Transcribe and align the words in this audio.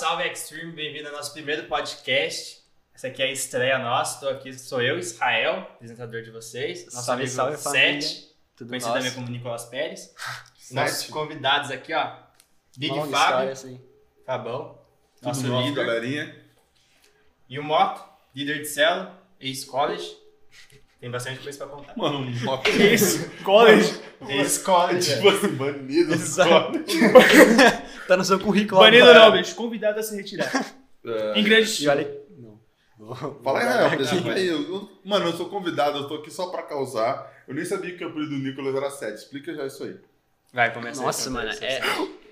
salve 0.00 0.26
Extreme, 0.26 0.72
bem-vindo 0.72 1.08
ao 1.08 1.14
nosso 1.14 1.30
primeiro 1.30 1.64
podcast. 1.64 2.62
Essa 2.94 3.08
aqui 3.08 3.22
é 3.22 3.26
a 3.26 3.32
estreia 3.32 3.78
nossa, 3.78 4.14
estou 4.14 4.30
aqui, 4.30 4.58
sou 4.58 4.80
eu, 4.80 4.98
Israel, 4.98 5.58
apresentador 5.74 6.22
de 6.22 6.30
vocês. 6.30 6.86
Nosso 6.86 7.04
Salve, 7.04 7.22
amigo 7.24 7.36
salve, 7.36 7.56
família. 7.58 8.00
Sete, 8.00 8.34
Tudo 8.56 8.68
conhecido 8.68 8.94
nosso. 8.94 9.02
também 9.04 9.14
como 9.14 9.30
Nicolas 9.30 9.66
Pérez. 9.66 10.14
Nossos 10.72 11.06
convidados 11.08 11.70
aqui, 11.70 11.92
ó, 11.92 12.14
Big 12.78 12.94
Longa 12.94 13.14
Fábio, 13.14 13.52
aí. 13.66 13.80
Fabão, 14.24 14.78
Tudo 15.16 15.26
nosso 15.28 15.46
nosso, 15.46 15.68
líder. 15.68 15.84
galerinha. 15.84 16.44
E 17.46 17.58
o 17.58 17.62
Moto, 17.62 18.02
líder 18.34 18.60
de 18.60 18.68
celo, 18.68 19.10
ex-college. 19.38 20.16
Tem 20.98 21.10
bastante 21.10 21.40
coisa 21.42 21.58
pra 21.58 21.66
contar. 21.76 21.94
Mano, 21.94 22.20
moto. 22.42 22.70
Isso, 22.72 23.28
college. 23.42 24.00
Ex-college, 24.28 25.14
Tipo 25.16 25.28
assim, 25.28 25.48
banido. 25.56 26.14
Exato. 26.14 26.72
Tá 28.10 28.16
no 28.16 28.24
seu 28.24 28.40
currículo. 28.40 28.80
Banido 28.80 29.14
não, 29.14 29.30
bicho. 29.30 29.54
Convidado 29.54 30.00
a 30.00 30.02
se 30.02 30.16
retirar. 30.16 30.50
É, 31.06 31.38
Em 31.38 31.44
grande 31.44 31.84
E 31.84 31.88
olha. 31.88 32.12
Não. 32.36 32.60
Fala 33.44 33.60
aí, 33.60 33.64
Rael, 33.64 34.32
aí. 34.34 34.48
Eu- 34.48 34.90
Mano, 35.04 35.26
eu 35.26 35.32
sou 35.32 35.48
convidado, 35.48 35.98
eu 35.98 36.08
tô 36.08 36.16
aqui 36.16 36.28
só 36.28 36.48
pra 36.50 36.64
causar. 36.64 37.30
Eu 37.46 37.54
nem 37.54 37.64
sabia 37.64 37.96
que 37.96 38.04
o 38.04 38.08
apelido 38.08 38.32
do 38.32 38.38
Nicolas 38.42 38.74
era 38.74 38.90
7. 38.90 39.14
Explica 39.14 39.54
já 39.54 39.64
isso 39.64 39.84
aí. 39.84 39.96
Vai, 40.52 40.72
começa 40.74 41.00
aí, 41.00 41.06
Nossa, 41.06 41.30
conta 41.30 41.44
mano, 41.44 41.56
aí, 41.62 41.64
é. 41.68 41.80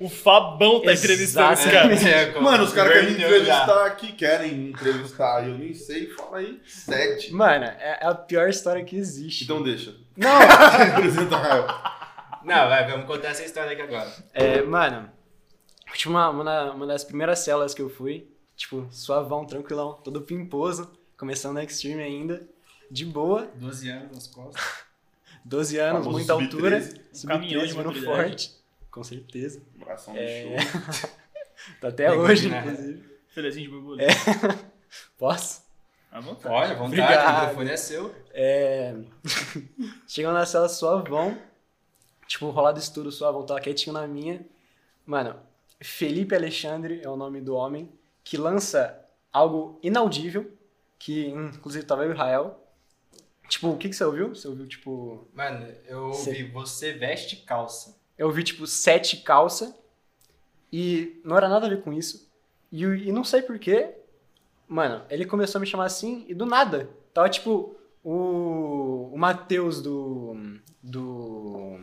O 0.01 0.09
Fabão 0.09 0.83
tá 0.83 0.93
entrevistando 0.93 1.53
esse 1.53 1.71
cara. 1.71 1.95
É, 1.95 2.41
Mano, 2.41 2.65
os 2.65 2.73
caras 2.73 2.93
querem 2.95 3.11
me 3.11 3.15
Inverteu 3.15 3.45
já. 3.45 3.55
entrevistar 3.63 3.87
aqui, 3.87 4.13
querem 4.15 4.55
me 4.55 4.71
entrevistar. 4.71 5.49
Eu 5.49 5.57
nem 5.57 5.73
sei, 5.75 6.09
fala 6.11 6.39
aí. 6.39 6.61
7. 6.67 7.33
Mano, 7.33 7.67
é 7.67 8.01
a 8.03 8.13
pior 8.17 8.49
história 8.49 8.85
que 8.85 8.97
existe. 8.97 9.45
Então 9.45 9.63
deixa. 9.63 9.95
Não! 10.17 10.29
Apresenta. 10.93 11.37
Não, 12.45 12.69
vai, 12.69 12.91
vamos 12.91 13.07
contar 13.07 13.29
essa 13.29 13.45
história 13.45 13.71
aqui 13.73 13.83
agora. 13.83 14.13
É, 14.35 14.61
mano, 14.63 15.09
tipo, 15.95 16.11
uma, 16.11 16.29
uma, 16.31 16.73
uma 16.73 16.87
das 16.87 17.05
primeiras 17.05 17.41
celas 17.41 17.75
que 17.75 17.83
eu 17.83 17.89
fui, 17.89 18.27
tipo, 18.57 18.87
suavão, 18.91 19.45
tranquilão, 19.45 19.95
todo 20.05 20.21
pimposo, 20.23 20.91
começando 21.17 21.55
na 21.55 21.65
Extreme 21.65 22.03
ainda, 22.03 22.47
de 22.91 23.05
boa, 23.05 23.49
12 23.57 23.89
anos 23.91 24.13
nas 24.13 24.27
costas. 24.27 24.63
12 25.45 25.79
anos, 25.79 25.99
Famoso 26.05 26.11
muita 26.19 26.33
altura, 26.35 26.81
sub-13. 26.83 27.27
caminhão 27.27 27.63
de 27.63 27.69
sub-13 27.71 27.77
vindo 27.77 27.87
maturidade. 27.87 28.17
forte, 28.23 28.55
com 28.91 29.05
certeza. 29.05 29.63
Bração 29.77 30.15
do 30.15 30.21
É. 30.21 30.43
show. 30.61 31.11
Tá 31.81 31.89
até 31.89 32.09
Tem 32.09 32.17
hoje, 32.19 32.43
combinar. 32.49 32.67
inclusive. 32.73 33.05
Felezinho 33.31 33.67
de 33.67 33.73
borbulha. 33.75 34.07
Posso? 35.19 35.63
À 36.11 36.21
vontade. 36.21 36.55
Olha, 36.55 36.75
vontade, 36.77 37.01
Obrigado. 37.03 37.29
o 37.37 37.41
microfone 37.41 37.71
é 37.71 37.77
seu. 37.77 38.15
É... 38.33 38.95
Chegando 40.07 40.35
na 40.35 40.47
cela 40.47 40.69
suavão, 40.69 41.37
tipo, 42.29 42.49
rolado 42.51 42.79
estudo 42.79 43.11
suavão, 43.11 43.45
tava 43.45 43.61
quietinho 43.61 43.93
na 43.93 44.07
minha. 44.07 44.41
Mano, 45.05 45.35
Felipe 45.81 46.35
Alexandre 46.35 47.01
é 47.03 47.09
o 47.09 47.17
nome 47.17 47.41
do 47.41 47.55
homem 47.55 47.93
que 48.25 48.37
lança 48.37 49.05
algo 49.33 49.79
inaudível, 49.83 50.51
que 50.99 51.29
inclusive 51.29 51.85
tava 51.87 52.03
eu 52.03 52.09
e 52.09 52.13
o 52.13 52.15
Israel. 52.15 52.65
Tipo, 53.49 53.69
o 53.69 53.79
que, 53.79 53.89
que 53.89 53.97
você 53.97 54.05
ouviu? 54.05 54.29
Você 54.35 54.47
ouviu, 54.47 54.67
tipo... 54.67 55.27
Mano, 55.33 55.67
eu 55.87 56.09
ouvi 56.09 56.43
você 56.45 56.93
veste 56.93 57.37
calça. 57.37 57.99
Eu 58.17 58.27
ouvi, 58.27 58.43
tipo, 58.43 58.67
sete 58.67 59.19
calça 59.19 59.75
e 60.73 61.21
não 61.25 61.37
era 61.37 61.49
nada 61.49 61.67
a 61.67 61.71
ver 61.71 61.83
com 61.83 61.93
isso. 61.93 62.29
E, 62.71 62.83
e 62.83 63.13
não 63.13 63.25
sei 63.25 63.41
porquê, 63.41 63.95
mano, 64.67 65.05
ele 65.09 65.25
começou 65.25 65.59
a 65.59 65.61
me 65.61 65.67
chamar 65.67 65.87
assim 65.87 66.27
e 66.29 66.35
do 66.35 66.45
nada. 66.45 66.91
Tava, 67.15 67.31
tipo, 67.31 67.75
o, 68.05 69.11
o 69.13 69.17
Matheus 69.17 69.81
do... 69.81 70.37
do... 70.83 71.81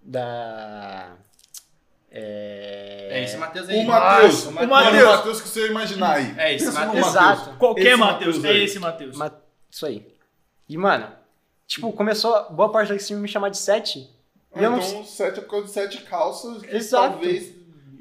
da... 0.00 1.16
É, 2.18 3.08
É... 3.20 3.24
esse 3.24 3.36
Matheus 3.36 3.68
aí. 3.68 3.78
O 3.80 3.84
Matheus. 3.86 4.46
O 4.46 4.48
O 4.48 4.52
Mano, 4.52 4.68
Matheus. 4.68 5.02
o 5.02 5.06
Matheus 5.16 5.40
que 5.42 5.48
você 5.48 5.66
imaginar 5.68 6.14
aí. 6.16 6.34
É 6.38 6.54
esse 6.54 6.70
Matheus. 6.72 7.06
Exato. 7.06 7.50
Qualquer 7.58 7.96
Matheus. 7.96 8.42
É 8.44 8.48
aí. 8.50 8.64
esse 8.64 8.78
Matheus. 8.78 9.16
Ma- 9.16 9.30
Isso 9.70 9.84
aí. 9.86 10.06
E, 10.68 10.76
mano, 10.76 11.08
tipo, 11.66 11.92
começou 11.92 12.50
boa 12.50 12.70
parte 12.72 12.88
da 12.88 12.96
stream 12.96 13.20
me 13.20 13.28
chamar 13.28 13.50
de 13.50 13.58
sete. 13.58 13.98
E 14.54 14.62
eu 14.62 14.68
Ah, 14.68 14.70
não 14.70 14.78
então, 14.78 15.04
7 15.04 15.38
é 15.38 15.42
por 15.42 15.50
causa 15.50 15.66
de 15.66 15.72
7 15.72 15.98
calças 16.02 16.62
que 16.62 16.74
Exato. 16.74 17.10
talvez. 17.18 17.54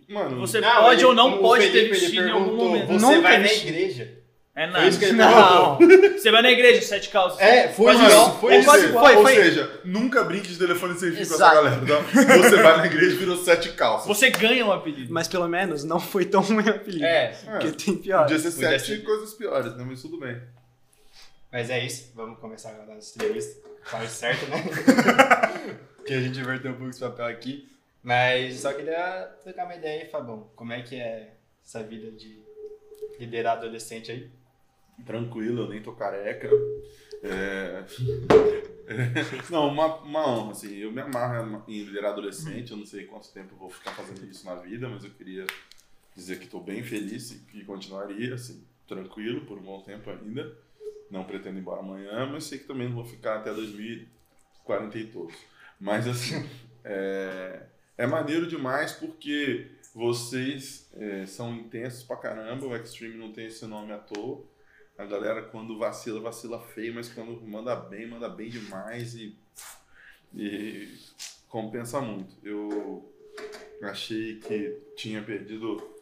Mano, 0.07 0.39
Você 0.39 0.61
Não, 0.61 0.75
pode 0.83 0.99
ele- 1.01 1.05
ou 1.05 1.13
não 1.13 1.37
pode 1.39 1.65
Felipe, 1.67 1.89
ter 1.95 1.99
vestido 1.99 2.27
em 2.27 2.31
algum 2.31 2.55
momento. 2.55 2.87
Você 2.87 3.05
Nunca 3.05 3.21
vai 3.21 3.37
na 3.39 3.51
igreja? 3.53 4.13
É 4.57 4.71
Foi 4.71 4.87
isso 4.87 4.99
que 4.99 5.11
nada. 5.11 5.83
ele 5.83 5.97
Não! 5.97 6.13
Você 6.17 6.31
vai 6.31 6.41
na 6.41 6.49
igreja, 6.49 6.81
sete 6.81 7.09
calças. 7.09 7.39
É, 7.41 7.67
foi 7.73 7.93
Mano, 7.93 8.07
isso. 8.07 8.17
ou, 8.17 8.31
Foi 8.39 8.55
isso. 8.55 8.71
seja, 8.71 8.93
Foi, 8.93 9.15
ou 9.17 9.21
foi. 9.23 9.35
seja, 9.35 9.81
nunca 9.83 10.23
brinque 10.23 10.47
de 10.47 10.57
telefone 10.57 10.97
sem 10.97 11.11
fio 11.11 11.27
com 11.27 11.33
essa 11.33 11.53
galera. 11.53 11.75
Tá? 11.85 12.37
Você 12.37 12.55
vai 12.63 12.77
na 12.77 12.85
igreja 12.85 13.15
e 13.15 13.17
virou 13.17 13.35
7 13.35 13.73
calças. 13.73 14.07
Você 14.07 14.29
ganha 14.29 14.65
um 14.65 14.71
apelido. 14.71 15.11
Mas 15.13 15.27
pelo 15.27 15.45
menos 15.49 15.83
não 15.83 15.99
foi 15.99 16.23
tão 16.23 16.39
ruim 16.41 16.65
o 16.65 16.69
apelido. 16.69 17.03
É, 17.03 17.27
Porque 17.27 17.71
tem 17.73 17.97
pior. 17.97 18.21
Podia 18.21 18.39
ser 18.39 18.51
Podia 18.53 18.79
7 18.79 18.85
ser. 18.85 19.03
coisas 19.03 19.33
piores, 19.33 19.75
né? 19.75 19.83
Mas 19.85 20.01
tudo 20.01 20.17
bem. 20.19 20.41
mas 21.51 21.69
é 21.69 21.85
isso. 21.85 22.13
Vamos 22.15 22.39
começar 22.39 22.69
agora 22.69 22.93
a 22.93 22.95
nossa 22.95 23.13
entrevista. 23.17 23.61
Faz 23.83 24.09
certo, 24.11 24.45
né? 24.49 24.63
Porque 25.97 26.13
a 26.13 26.21
gente 26.21 26.39
inverteu 26.39 26.71
um 26.71 26.75
pouco 26.75 26.89
esse 26.91 26.99
papel 27.01 27.25
aqui. 27.25 27.67
Mas 28.01 28.61
só 28.61 28.71
queria 28.71 29.29
trocar 29.43 29.65
uma 29.65 29.75
ideia 29.75 30.03
aí, 30.03 30.09
Fabão. 30.09 30.49
Como 30.55 30.71
é 30.71 30.81
que 30.81 30.95
é 30.95 31.33
essa 31.61 31.83
vida 31.83 32.09
de 32.11 32.39
liderar 33.19 33.57
adolescente 33.57 34.11
aí? 34.11 34.29
Tranquilo, 35.03 35.63
eu 35.63 35.69
nem 35.69 35.81
tô 35.81 35.93
careca. 35.93 36.49
É... 37.23 37.83
Não, 39.49 39.67
uma, 39.67 39.95
uma 39.97 40.27
honra, 40.27 40.51
assim. 40.51 40.75
Eu 40.75 40.91
me 40.91 41.01
amarro 41.01 41.63
em 41.67 41.83
liderar 41.83 42.11
adolescente. 42.11 42.71
Eu 42.71 42.77
não 42.77 42.85
sei 42.85 43.05
quanto 43.05 43.31
tempo 43.31 43.55
vou 43.55 43.69
ficar 43.69 43.91
fazendo 43.91 44.23
isso 44.29 44.45
na 44.45 44.55
vida, 44.55 44.87
mas 44.87 45.03
eu 45.03 45.09
queria 45.09 45.45
dizer 46.15 46.37
que 46.37 46.45
estou 46.45 46.61
bem 46.61 46.83
feliz 46.83 47.31
e 47.31 47.39
que 47.39 47.65
continuaria, 47.65 48.35
assim, 48.35 48.63
tranquilo 48.87 49.41
por 49.45 49.57
um 49.57 49.63
bom 49.63 49.81
tempo 49.81 50.09
ainda. 50.09 50.55
Não 51.09 51.23
pretendo 51.23 51.57
ir 51.57 51.61
embora 51.61 51.81
amanhã, 51.81 52.27
mas 52.31 52.45
sei 52.45 52.59
que 52.59 52.65
também 52.65 52.87
não 52.87 52.95
vou 52.95 53.05
ficar 53.05 53.37
até 53.37 53.53
2040 53.53 54.97
e 54.97 55.05
todos. 55.07 55.35
Mas, 55.79 56.07
assim, 56.07 56.47
é, 56.83 57.63
é 57.97 58.07
maneiro 58.07 58.47
demais 58.47 58.93
porque 58.93 59.67
vocês 59.93 60.89
é, 60.93 61.25
são 61.25 61.53
intensos 61.55 62.03
pra 62.03 62.17
caramba. 62.17 62.67
O 62.67 62.75
Extreme 62.75 63.17
não 63.17 63.31
tem 63.31 63.47
esse 63.47 63.65
nome 63.65 63.91
à 63.91 63.97
toa. 63.97 64.43
A 64.97 65.05
galera, 65.05 65.43
quando 65.43 65.77
vacila, 65.77 66.21
vacila 66.21 66.59
feio, 66.59 66.95
mas 66.95 67.11
quando 67.11 67.41
manda 67.41 67.75
bem, 67.75 68.07
manda 68.07 68.29
bem 68.29 68.49
demais 68.49 69.13
e, 69.15 69.37
e 70.33 70.97
compensa 71.49 71.99
muito. 71.99 72.35
Eu 72.41 73.13
achei 73.83 74.39
que 74.39 74.81
tinha 74.95 75.21
perdido 75.21 75.95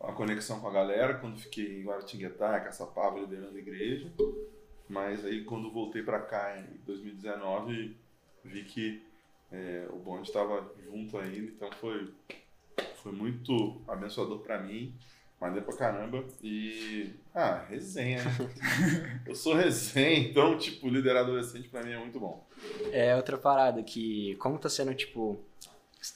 a 0.00 0.12
conexão 0.12 0.60
com 0.60 0.68
a 0.68 0.72
galera 0.72 1.14
quando 1.18 1.38
fiquei 1.38 1.80
em 1.80 1.84
Guaratinguetá, 1.84 2.58
Caçapava, 2.60 3.20
liderando 3.20 3.56
a 3.56 3.60
igreja. 3.60 4.10
Mas 4.88 5.24
aí, 5.24 5.44
quando 5.44 5.70
voltei 5.70 6.02
pra 6.02 6.20
cá 6.20 6.58
em 6.58 6.84
2019, 6.84 7.96
vi 8.44 8.64
que 8.64 9.02
é, 9.52 9.86
o 9.90 9.96
bonde 9.96 10.26
estava 10.26 10.72
junto 10.84 11.18
ainda, 11.18 11.50
então 11.50 11.70
foi, 11.72 12.12
foi 12.96 13.12
muito 13.12 13.82
abençoador 13.86 14.40
pra 14.40 14.60
mim. 14.60 14.94
Maneiro 15.40 15.64
pra 15.64 15.74
caramba. 15.74 16.22
E. 16.42 17.14
Ah, 17.34 17.64
resenha, 17.68 18.22
né? 18.22 19.22
Eu 19.26 19.34
sou 19.34 19.54
resenha, 19.54 20.18
então, 20.18 20.58
tipo, 20.58 20.88
liderar 20.88 21.22
adolescente 21.22 21.68
pra 21.68 21.82
mim 21.82 21.92
é 21.92 21.98
muito 21.98 22.20
bom. 22.20 22.46
É 22.92 23.16
outra 23.16 23.38
parada 23.38 23.82
que, 23.82 24.36
como 24.36 24.58
tá 24.58 24.68
sendo, 24.68 24.94
tipo, 24.94 25.40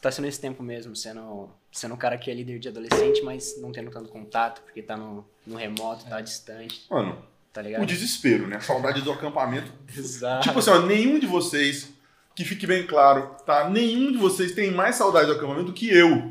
tá 0.03 0.11
sendo 0.11 0.29
esse 0.29 0.39
tempo 0.41 0.63
mesmo, 0.63 0.95
sendo, 0.95 1.49
sendo 1.73 1.95
um 1.95 1.97
cara 1.97 2.19
que 2.19 2.31
é 2.31 2.35
líder 2.35 2.59
de 2.59 2.69
adolescente, 2.69 3.23
mas 3.23 3.59
não 3.63 3.73
tendo 3.73 3.91
tanto 3.91 4.11
contato, 4.11 4.61
porque 4.61 4.83
tá 4.83 4.95
no, 4.97 5.27
no 5.47 5.57
remoto, 5.57 6.05
tá 6.05 6.21
distante, 6.21 6.85
Mano, 6.91 7.25
tá 7.51 7.63
o 7.63 7.65
ligado? 7.65 7.87
desespero, 7.87 8.47
né? 8.47 8.57
A 8.57 8.61
saudade 8.61 9.01
do 9.01 9.11
acampamento. 9.11 9.73
Exato. 9.97 10.43
Tipo 10.43 10.59
assim, 10.59 10.71
ó, 10.71 10.81
nenhum 10.81 11.19
de 11.19 11.27
vocês, 11.27 11.89
que 12.35 12.45
fique 12.45 12.67
bem 12.67 12.87
claro, 12.87 13.37
tá? 13.47 13.71
Nenhum 13.71 14.13
de 14.13 14.19
vocês 14.19 14.53
tem 14.53 14.71
mais 14.71 14.97
saudade 14.97 15.27
do 15.29 15.33
acampamento 15.33 15.67
do 15.69 15.73
que 15.73 15.89
eu, 15.89 16.31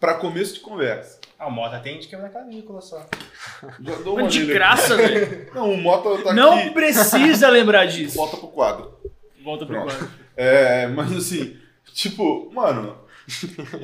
pra 0.00 0.14
começo 0.14 0.54
de 0.54 0.60
conversa. 0.60 1.20
Ah, 1.42 1.48
o 1.48 1.50
Mota 1.50 1.80
tem 1.80 1.98
de 1.98 2.06
quebrar 2.06 2.28
clavícula 2.30 2.80
só. 2.80 3.04
Já 3.82 3.96
dou 3.96 4.16
uma 4.16 4.28
de 4.28 4.42
aqui. 4.42 4.52
graça, 4.52 4.96
velho. 4.96 5.50
Não, 5.52 5.72
o 5.72 5.76
Mota 5.76 6.22
tá 6.22 6.32
Não 6.32 6.56
aqui. 6.56 6.70
precisa 6.70 7.48
lembrar 7.48 7.86
disso. 7.86 8.16
Volta 8.16 8.36
pro 8.36 8.46
quadro. 8.46 8.96
Volta 9.42 9.66
pro 9.66 9.74
Pronto. 9.74 9.92
quadro. 9.92 10.08
É, 10.36 10.86
mas 10.86 11.12
assim, 11.12 11.56
tipo, 11.92 12.48
mano. 12.52 12.96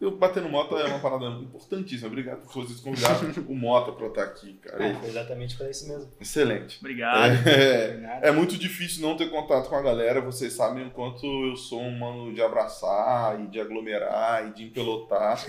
Eu 0.00 0.10
bater 0.16 0.42
no 0.42 0.48
Mota 0.50 0.74
é 0.76 0.84
uma 0.84 0.98
parada 0.98 1.24
importantíssima. 1.40 2.08
Obrigado 2.08 2.42
por 2.42 2.64
vocês 2.64 2.78
convidarem 2.78 3.32
o 3.48 3.54
Mota 3.54 3.90
pra 3.92 4.08
estar 4.08 4.22
aqui, 4.24 4.52
cara. 4.62 4.84
É, 4.84 4.94
foi 4.94 5.08
exatamente 5.08 5.56
pra 5.56 5.70
isso 5.70 5.88
mesmo. 5.88 6.12
Excelente. 6.20 6.78
Obrigado. 6.78 7.48
É, 7.48 7.96
Nada. 7.96 8.26
é 8.26 8.30
muito 8.30 8.58
difícil 8.58 9.02
não 9.02 9.16
ter 9.16 9.30
contato 9.30 9.68
com 9.68 9.76
a 9.76 9.82
galera. 9.82 10.20
Vocês 10.20 10.52
sabem 10.52 10.86
o 10.86 10.90
quanto 10.90 11.24
eu 11.24 11.56
sou 11.56 11.80
um 11.80 11.98
mano 11.98 12.34
de 12.34 12.42
abraçar 12.42 13.40
e 13.40 13.46
de 13.46 13.58
aglomerar 13.60 14.46
e 14.48 14.52
de 14.52 14.64
empelotar. 14.64 15.42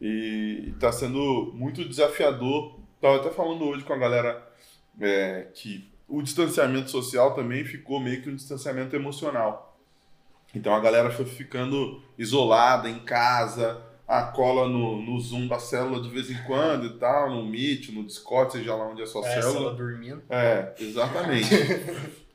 E 0.00 0.74
tá 0.78 0.92
sendo 0.92 1.52
muito 1.54 1.84
desafiador. 1.88 2.78
Tava 3.00 3.16
até 3.16 3.30
falando 3.30 3.64
hoje 3.64 3.84
com 3.84 3.92
a 3.92 3.98
galera 3.98 4.46
é, 5.00 5.48
que 5.54 5.88
o 6.08 6.22
distanciamento 6.22 6.90
social 6.90 7.34
também 7.34 7.64
ficou 7.64 7.98
meio 8.00 8.22
que 8.22 8.28
um 8.30 8.36
distanciamento 8.36 8.94
emocional. 8.94 9.78
Então 10.54 10.74
a 10.74 10.80
galera 10.80 11.10
foi 11.10 11.24
ficando 11.24 12.02
isolada 12.18 12.88
em 12.88 13.00
casa, 13.00 13.82
a 14.06 14.22
cola 14.22 14.68
no, 14.68 15.02
no 15.02 15.18
Zoom 15.20 15.48
da 15.48 15.58
célula 15.58 16.00
de 16.00 16.08
vez 16.08 16.30
em 16.30 16.40
quando 16.44 16.86
e 16.86 16.98
tal, 16.98 17.30
no 17.30 17.44
Meet, 17.44 17.88
no 17.90 18.04
Discord, 18.04 18.52
seja 18.52 18.74
lá 18.74 18.86
onde 18.86 19.00
é 19.00 19.04
a 19.04 19.06
sua 19.06 19.26
É, 19.26 19.34
célula. 19.34 19.52
célula 19.52 19.74
dormindo. 19.74 20.22
É, 20.30 20.74
exatamente. 20.78 21.48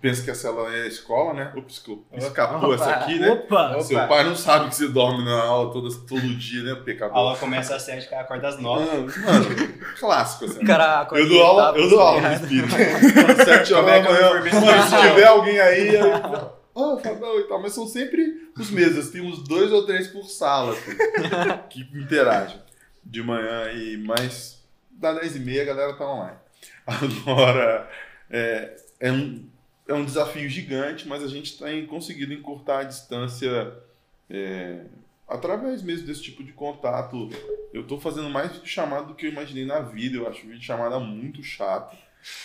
Pensa 0.00 0.22
que 0.22 0.30
a 0.30 0.34
célula 0.34 0.72
é 0.74 0.82
a 0.82 0.86
escola, 0.86 1.34
né? 1.34 1.52
Ops, 1.56 1.82
escapou 2.16 2.72
Opa. 2.72 2.74
essa 2.74 2.90
aqui, 2.90 3.18
né? 3.18 3.30
Opa! 3.30 3.72
Opa. 3.72 3.80
Seu 3.82 4.06
pai 4.06 4.24
não 4.24 4.36
sabe 4.36 4.68
que 4.68 4.76
você 4.76 4.88
dorme 4.88 5.24
na 5.24 5.42
aula 5.42 5.72
todo, 5.72 5.92
todo 6.06 6.34
dia, 6.36 6.62
né? 6.62 6.72
A 6.72 6.76
Pecador. 6.76 7.16
aula 7.16 7.36
começa 7.36 7.74
às 7.74 7.82
7, 7.82 8.08
cara 8.08 8.22
acorda 8.22 8.48
às 8.48 8.60
9. 8.60 8.84
Mano, 8.84 9.12
mano, 9.24 9.46
clássico, 9.98 10.44
assim. 10.44 10.64
Cara, 10.64 11.08
Eu 11.12 11.28
dou 11.28 11.42
aula, 11.42 11.76
eu 11.76 11.90
dou 11.90 12.00
aula 12.00 12.20
no 12.20 12.34
espírito. 12.34 12.74
Sete 13.44 13.74
horas 13.74 13.86
da 13.86 13.96
é 13.96 13.98
eu 13.98 14.40
manhã. 14.40 14.60
Mano, 14.60 14.82
se 14.82 15.08
tiver 15.08 15.26
alguém 15.26 15.58
aí. 15.58 15.96
aí 15.96 16.56
Ô, 16.76 16.98
Fabão 16.98 17.40
e 17.40 17.44
tal, 17.44 17.60
mas 17.62 17.72
são 17.72 17.86
sempre 17.86 18.50
os 18.54 18.70
mesmos. 18.70 19.08
Tem 19.08 19.22
uns 19.22 19.42
dois 19.42 19.72
ou 19.72 19.86
três 19.86 20.08
por 20.08 20.24
sala 20.26 20.72
assim, 20.72 20.92
que 21.70 21.80
interagem 21.98 22.60
de 23.02 23.22
manhã 23.22 23.72
e 23.72 23.96
mais 23.96 24.62
da 24.90 25.14
10 25.14 25.36
e 25.36 25.40
meia 25.40 25.62
a 25.62 25.64
galera 25.64 25.94
tá 25.94 26.06
online. 26.06 26.36
Agora, 26.86 27.88
é, 28.30 28.76
é, 29.00 29.10
um, 29.10 29.48
é 29.88 29.94
um 29.94 30.04
desafio 30.04 30.48
gigante, 30.48 31.06
mas 31.06 31.22
a 31.22 31.28
gente 31.28 31.58
tem 31.58 31.86
conseguido 31.86 32.32
encurtar 32.32 32.80
a 32.80 32.84
distância 32.84 33.72
é, 34.28 34.84
através 35.28 35.82
mesmo 35.82 36.06
desse 36.06 36.22
tipo 36.22 36.42
de 36.42 36.52
contato. 36.52 37.30
Eu 37.72 37.86
tô 37.86 37.98
fazendo 37.98 38.28
mais 38.28 38.52
videochamada 38.52 39.06
do 39.06 39.14
que 39.14 39.26
eu 39.26 39.30
imaginei 39.30 39.64
na 39.64 39.80
vida. 39.80 40.16
Eu 40.16 40.28
acho 40.28 40.46
videochamada 40.46 40.98
muito 40.98 41.42
chato. 41.42 41.96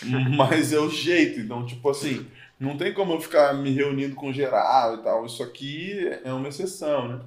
Mas 0.36 0.72
é 0.72 0.78
o 0.78 0.88
jeito. 0.88 1.40
Então, 1.40 1.66
tipo 1.66 1.88
assim, 1.90 2.26
não 2.58 2.76
tem 2.76 2.92
como 2.92 3.12
eu 3.12 3.20
ficar 3.20 3.52
me 3.54 3.70
reunindo 3.70 4.14
com 4.14 4.32
geral 4.32 4.96
e 4.96 5.02
tal. 5.02 5.26
Isso 5.26 5.42
aqui 5.42 5.92
é 6.24 6.32
uma 6.32 6.48
exceção, 6.48 7.08
né? 7.08 7.20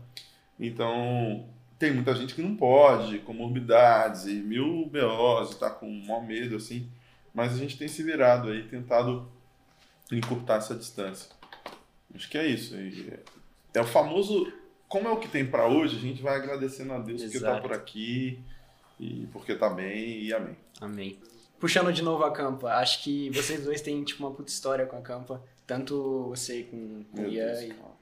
Então, 0.58 1.46
tem 1.78 1.94
muita 1.94 2.16
gente 2.16 2.34
que 2.34 2.42
não 2.42 2.56
pode, 2.56 3.20
comorbidades 3.20 4.26
e 4.26 4.36
mil 4.36 4.86
BOs, 4.86 5.56
tá 5.56 5.70
com 5.70 5.90
maior 5.90 6.26
medo, 6.26 6.56
assim. 6.56 6.88
Mas 7.34 7.54
a 7.54 7.58
gente 7.58 7.78
tem 7.78 7.90
se 7.90 8.02
virado 8.02 8.48
aí, 8.48 8.64
tentado 8.64 9.30
encurtar 10.12 10.58
essa 10.58 10.76
distância. 10.76 11.30
Acho 12.14 12.30
que 12.30 12.38
é 12.38 12.46
isso. 12.48 12.76
É, 13.74 13.82
o 13.82 13.86
famoso. 13.86 14.52
Como 14.88 15.08
é 15.08 15.12
o 15.12 15.18
que 15.18 15.28
tem 15.28 15.46
pra 15.46 15.68
hoje, 15.68 15.98
a 15.98 16.00
gente 16.00 16.22
vai 16.22 16.36
agradecendo 16.36 16.94
a 16.94 17.00
Deus 17.00 17.22
porque 17.22 17.40
tá 17.40 17.48
Exato. 17.50 17.62
por 17.64 17.74
aqui 17.74 18.40
e 19.00 19.28
porque 19.34 19.56
tá 19.56 19.70
bem 19.70 20.22
e 20.22 20.34
amém. 20.34 20.56
Amém. 20.80 21.20
Puxando 21.60 21.92
de 21.92 22.02
novo 22.02 22.24
a 22.24 22.32
Campa, 22.32 22.70
acho 22.76 23.04
que 23.04 23.30
vocês 23.32 23.64
dois 23.64 23.82
têm 23.82 24.04
tipo 24.04 24.24
uma 24.24 24.32
puta 24.34 24.50
história 24.50 24.86
com 24.86 24.98
a 24.98 25.02
Campa. 25.02 25.42
Tanto 25.66 26.28
você 26.30 26.64
com 26.64 27.04
com 27.12 27.24
o 27.24 27.28
Ian 27.28 27.46
Deus. 27.48 27.62
e... 27.62 27.96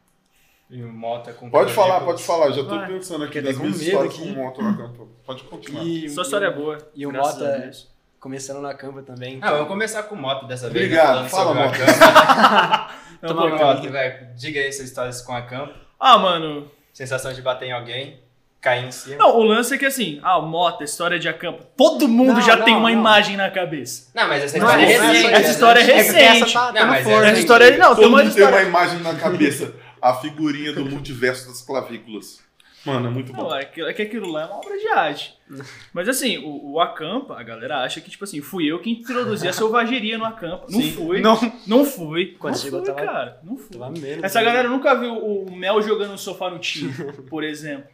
E 0.69 0.81
o 0.83 0.91
Mota 0.91 1.31
com 1.33 1.49
Pode 1.51 1.71
falar, 1.71 2.01
pode 2.01 2.23
falar. 2.23 2.49
Já 2.51 2.63
tô 2.63 2.69
Vai. 2.69 2.87
pensando 2.87 3.23
aqui 3.25 3.39
das 3.41 3.57
minhas 3.57 3.77
medo 3.77 3.87
histórias 3.89 4.13
aqui. 4.15 4.33
com 4.33 4.39
moto 4.41 4.61
na 4.61 4.75
campo. 4.75 5.09
Pode 5.23 5.43
continuar. 5.43 5.83
e 5.85 6.09
Sua 6.09 6.23
história 6.23 6.47
é 6.47 6.51
boa. 6.51 6.77
E 6.95 7.05
o 7.05 7.11
Mota 7.11 7.59
Deus. 7.59 7.92
Começando 8.23 8.61
na 8.61 8.73
Campa 8.73 9.01
também. 9.01 9.37
Ah, 9.41 9.51
vamos 9.51 9.67
começar 9.67 10.03
com 10.03 10.15
o 10.15 10.17
Mota 10.17 10.47
dessa 10.47 10.69
vez. 10.69 10.85
Obrigado, 10.85 11.23
né, 11.23 11.29
fala, 11.29 11.69
campo. 11.69 12.93
Não, 13.21 13.35
Toma 13.35 13.57
caminha. 13.57 13.91
vai, 13.91 14.27
diga 14.35 14.61
aí 14.61 14.71
suas 14.71 14.87
histórias 14.87 15.21
com 15.21 15.33
a 15.35 15.41
campo. 15.41 15.73
Ah, 15.99 16.17
mano. 16.17 16.71
Sensação 16.93 17.33
de 17.33 17.41
bater 17.41 17.65
em 17.67 17.71
alguém, 17.73 18.19
cair 18.61 18.85
em 18.85 18.91
cima. 18.91 19.17
Não, 19.17 19.37
o 19.37 19.43
lance 19.43 19.73
é 19.73 19.77
que 19.77 19.85
assim, 19.85 20.21
ah, 20.23 20.39
Mota, 20.39 20.85
história 20.85 21.19
de 21.19 21.27
acampo. 21.27 21.65
Todo 21.75 22.07
mundo 22.07 22.33
Não, 22.35 22.41
já 22.41 22.55
não, 22.55 22.63
tem 22.65 22.73
uma 22.75 22.89
não. 22.89 22.97
imagem 22.97 23.35
na 23.35 23.49
cabeça. 23.51 24.09
Não, 24.15 24.27
mas 24.27 24.43
essa 24.43 24.57
Não, 24.57 24.67
história 24.67 24.83
é 24.83 24.87
recente. 24.87 25.33
essa 25.33 25.51
história 25.51 25.79
é 25.81 25.85
né? 25.85 25.91
É 25.91 25.95
recente. 25.95 26.53
tá, 26.53 26.71
tá 26.71 26.79
Não, 26.79 26.87
mas 26.87 27.03
forno. 27.03 27.25
essa 27.25 27.39
história 27.39 27.65
é. 27.65 27.77
Não, 27.77 27.87
tem 27.87 28.03
Todo 28.03 28.07
uma 28.13 28.23
mundo 28.23 28.33
tem 28.33 28.43
uma 28.43 28.49
história. 28.51 28.67
imagem 28.69 28.99
na 28.99 29.15
cabeça. 29.15 29.73
A 30.01 30.13
figurinha 30.15 30.71
do 30.73 30.85
multiverso 30.85 31.47
das 31.47 31.61
clavículas. 31.61 32.39
Mano, 32.85 33.07
é 33.07 33.09
muito 33.09 33.31
bom. 33.31 33.43
Não, 33.43 33.55
é 33.55 33.63
que, 33.63 33.81
é 33.81 33.93
que 33.93 34.01
aquilo 34.01 34.29
lá 34.29 34.41
é 34.41 34.45
uma 34.45 34.57
obra 34.57 34.77
de 34.77 34.87
arte. 34.89 35.33
Mas 35.93 36.09
assim, 36.09 36.37
o, 36.39 36.71
o 36.73 36.79
Acampa, 36.81 37.39
a 37.39 37.43
galera 37.43 37.77
acha 37.83 38.01
que, 38.01 38.09
tipo 38.09 38.23
assim, 38.25 38.41
fui 38.41 38.65
eu 38.65 38.79
que 38.79 38.89
introduzi 38.91 39.47
a 39.47 39.53
selvageria 39.53 40.17
no 40.17 40.25
Acampa. 40.25 40.65
Não 40.69 40.81
Sim. 40.81 40.91
fui. 40.91 41.21
Não. 41.21 41.39
Não 41.65 41.85
fui. 41.85 42.35
Quando 42.37 42.55
não 42.55 42.61
chegou, 42.61 42.83
fui, 42.83 42.93
tava- 42.93 43.05
cara. 43.05 43.39
Não 43.43 43.57
fui. 43.57 43.77
Tava 43.77 43.89
menos. 43.91 44.23
Essa 44.23 44.39
né? 44.39 44.45
galera 44.45 44.67
nunca 44.67 44.95
viu 44.95 45.13
o 45.13 45.49
Mel 45.55 45.81
jogando 45.81 46.11
no 46.11 46.17
sofá 46.17 46.49
no 46.49 46.59
time, 46.59 46.91
por 47.29 47.43
exemplo. 47.43 47.87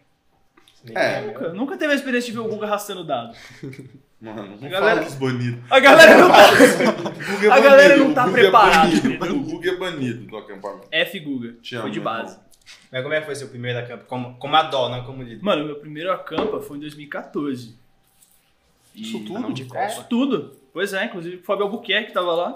É. 0.95 1.21
Nunca, 1.21 1.49
nunca 1.53 1.77
teve 1.77 1.91
a 1.91 1.95
experiência 1.95 2.31
de 2.31 2.37
ver 2.37 2.43
o 2.45 2.49
Guga 2.49 2.65
arrastando 2.65 3.03
dado. 3.03 3.35
Mano, 4.21 4.57
não 4.59 4.67
A 4.67 4.69
galera- 4.69 4.95
fala 4.95 5.05
dos 5.05 5.13
banidos. 5.15 5.59
A 5.69 5.79
galera 5.79 6.17
não 6.17 6.29
tá. 6.29 6.37
É 7.45 7.47
A 7.51 7.59
galera 7.61 7.95
não 7.97 8.13
tá 8.13 8.27
preparada, 8.27 8.91
É 8.91 8.95
entendeu? 8.95 9.35
O 9.35 9.39
Guga 9.43 9.69
é 9.71 9.75
banido 9.77 10.25
do 10.25 10.37
acampamento. 10.37 10.87
F 10.91 11.19
Guga. 11.19 11.53
Te 11.61 11.75
Foi 11.75 11.79
amo, 11.85 11.89
de 11.89 11.99
meu 11.99 12.03
base. 12.05 12.37
Irmão. 12.69 12.89
Mas 12.91 13.01
como 13.03 13.13
é 13.13 13.19
que 13.19 13.25
foi 13.25 13.35
seu 13.35 13.47
primeiro 13.49 13.87
campo? 13.87 14.05
Como, 14.05 14.35
como 14.37 14.55
a 14.55 14.63
dó, 14.63 14.89
não 14.89 15.03
como 15.03 15.23
líder. 15.23 15.43
Mano, 15.43 15.65
meu 15.65 15.75
primeiro 15.79 16.11
acampa 16.11 16.59
foi 16.61 16.77
em 16.77 16.81
2014. 16.81 17.75
E- 18.95 19.01
Isso 19.01 19.19
tudo? 19.19 19.39
Não, 19.39 19.53
de 19.53 19.63
É. 19.63 19.65
Copa. 19.65 20.03
Tudo. 20.09 20.57
Pois 20.73 20.93
é, 20.93 21.05
inclusive 21.05 21.37
o 21.37 21.43
Fábio 21.43 21.65
Albuquerque 21.65 22.11
tava 22.13 22.33
lá. 22.33 22.55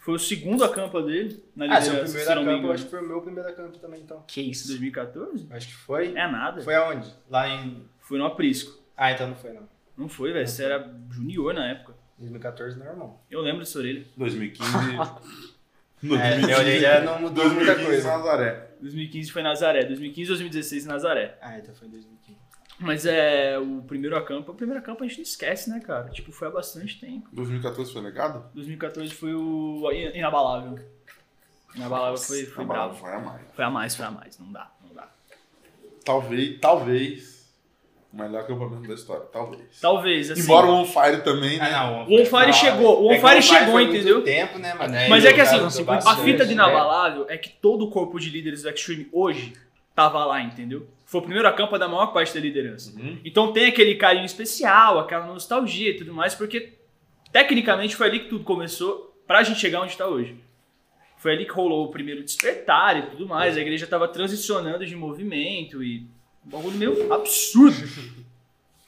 Foi 0.00 0.14
o 0.14 0.18
segundo 0.18 0.62
acampa 0.62 1.02
dele 1.02 1.42
na 1.56 1.64
Ah, 1.66 1.80
seu 1.80 1.92
liderança, 1.94 2.12
primeiro 2.12 2.28
se 2.28 2.34
não 2.36 2.42
me 2.42 2.46
campo, 2.46 2.50
eu 2.50 2.58
engano. 2.58 2.72
acho 2.74 2.84
que 2.84 2.90
foi 2.90 3.00
o 3.02 3.08
meu 3.08 3.22
primeiro 3.22 3.56
campo 3.56 3.78
também, 3.78 4.00
então. 4.02 4.22
Que 4.28 4.40
isso. 4.40 4.68
2014? 4.68 5.46
Acho 5.50 5.66
que 5.66 5.74
foi. 5.74 6.08
É 6.16 6.30
nada. 6.30 6.62
Foi 6.62 6.74
aonde? 6.76 7.12
Lá 7.28 7.48
em. 7.48 7.82
Fui 8.00 8.16
no 8.18 8.24
Aprisco. 8.26 8.78
Ah, 8.96 9.10
então 9.10 9.26
não 9.28 9.34
foi 9.34 9.52
não. 9.52 9.68
Não 9.96 10.08
foi, 10.08 10.32
velho. 10.32 10.46
Você 10.46 10.62
era 10.62 10.94
junior 11.10 11.52
na 11.54 11.66
época. 11.70 11.94
2014 12.18 12.78
normal. 12.78 13.24
Eu 13.30 13.40
lembro 13.40 13.60
dessa 13.60 13.78
orelha. 13.78 14.06
2015. 14.16 14.70
É, 16.04 16.36
minha 16.38 16.58
orelha 16.58 17.00
não 17.00 17.20
mudou 17.20 17.44
muita 17.46 17.74
2015 17.74 17.86
coisa. 17.86 18.16
Nazaré. 18.18 18.70
2015 18.80 19.32
foi 19.32 19.42
Nazaré. 19.42 19.84
2015 19.84 20.28
2016 20.28 20.84
Nazaré. 20.86 21.38
Ah, 21.40 21.58
então 21.58 21.74
foi 21.74 21.88
em 21.88 21.90
2015. 21.90 22.38
Mas 22.78 23.06
é 23.06 23.58
o 23.58 23.82
primeiro 23.82 24.16
acampa. 24.16 24.52
O 24.52 24.54
primeiro 24.54 24.80
acampa 24.80 25.04
a 25.04 25.08
gente 25.08 25.16
não 25.18 25.22
esquece, 25.22 25.70
né, 25.70 25.80
cara? 25.80 26.10
Tipo, 26.10 26.30
foi 26.30 26.48
há 26.48 26.50
bastante 26.50 27.00
tempo. 27.00 27.28
2014 27.32 27.92
foi 27.92 28.02
legado? 28.02 28.44
2014 28.54 29.14
foi 29.14 29.34
o 29.34 29.90
Inabalável. 29.90 30.78
Inabalável 31.74 32.18
foi, 32.18 32.44
foi 32.44 32.64
bravo. 32.64 32.94
Foi 32.94 33.12
a 33.12 33.18
mais. 33.18 33.42
Foi 33.54 33.64
a 33.64 33.70
mais, 33.70 33.96
foi 33.96 34.04
a 34.04 34.10
mais. 34.10 34.38
Não 34.38 34.52
dá, 34.52 34.70
não 34.86 34.94
dá. 34.94 35.08
Talvez, 36.04 36.60
talvez. 36.60 37.35
O 38.12 38.16
melhor 38.16 38.40
acampamento 38.40 38.88
da 38.88 38.94
história. 38.94 39.24
Talvez. 39.32 39.80
Talvez, 39.80 40.30
assim. 40.30 40.40
Embora 40.40 40.66
o 40.66 40.70
On 40.70 40.84
Fire 40.84 41.22
também, 41.22 41.58
né? 41.58 41.70
Ah, 41.72 41.86
não. 41.86 42.08
O 42.08 42.20
On 42.20 42.24
Fire 42.24 42.52
chegou, 42.52 43.02
o 43.02 43.08
On 43.08 43.12
É 43.12 43.18
que 43.18 43.28
Fire 43.28 43.42
chegou, 43.42 43.80
entendeu? 43.80 44.14
Muito 44.14 44.24
tempo, 44.24 44.58
né, 44.58 44.74
mano? 44.74 44.94
Mas 45.08 45.24
é 45.24 45.32
que 45.32 45.40
o 45.40 45.42
assim, 45.42 45.84
a 45.88 46.16
fita 46.16 46.44
de 46.44 46.54
né? 46.54 46.62
Inabalável 46.62 47.26
é 47.28 47.36
que 47.36 47.50
todo 47.50 47.84
o 47.84 47.90
corpo 47.90 48.18
de 48.18 48.30
líderes 48.30 48.62
do 48.62 48.70
Extreme 48.70 49.08
hoje 49.12 49.52
tava 49.94 50.24
lá, 50.24 50.40
entendeu? 50.42 50.86
Foi 51.04 51.20
o 51.20 51.24
primeiro 51.24 51.48
acampa 51.48 51.78
da 51.78 51.88
maior 51.88 52.08
parte 52.08 52.34
da 52.34 52.40
liderança. 52.40 52.92
Uhum. 52.98 53.18
Então 53.24 53.52
tem 53.52 53.66
aquele 53.66 53.94
carinho 53.94 54.24
especial, 54.26 54.98
aquela 54.98 55.26
nostalgia 55.26 55.90
e 55.90 55.96
tudo 55.96 56.12
mais, 56.12 56.34
porque 56.34 56.74
tecnicamente 57.32 57.96
foi 57.96 58.08
ali 58.08 58.20
que 58.20 58.28
tudo 58.28 58.44
começou 58.44 59.14
pra 59.26 59.42
gente 59.42 59.58
chegar 59.58 59.82
onde 59.82 59.96
tá 59.96 60.06
hoje. 60.06 60.36
Foi 61.16 61.32
ali 61.32 61.46
que 61.46 61.52
rolou 61.52 61.86
o 61.86 61.90
primeiro 61.90 62.22
despertar 62.22 62.98
e 62.98 63.02
tudo 63.10 63.26
mais, 63.26 63.56
a 63.56 63.60
igreja 63.60 63.86
tava 63.86 64.06
transicionando 64.06 64.84
de 64.84 64.94
movimento 64.94 65.82
e 65.82 66.06
um 66.46 66.50
bagulho 66.50 66.78
meio 66.78 67.12
absurdo. 67.12 67.76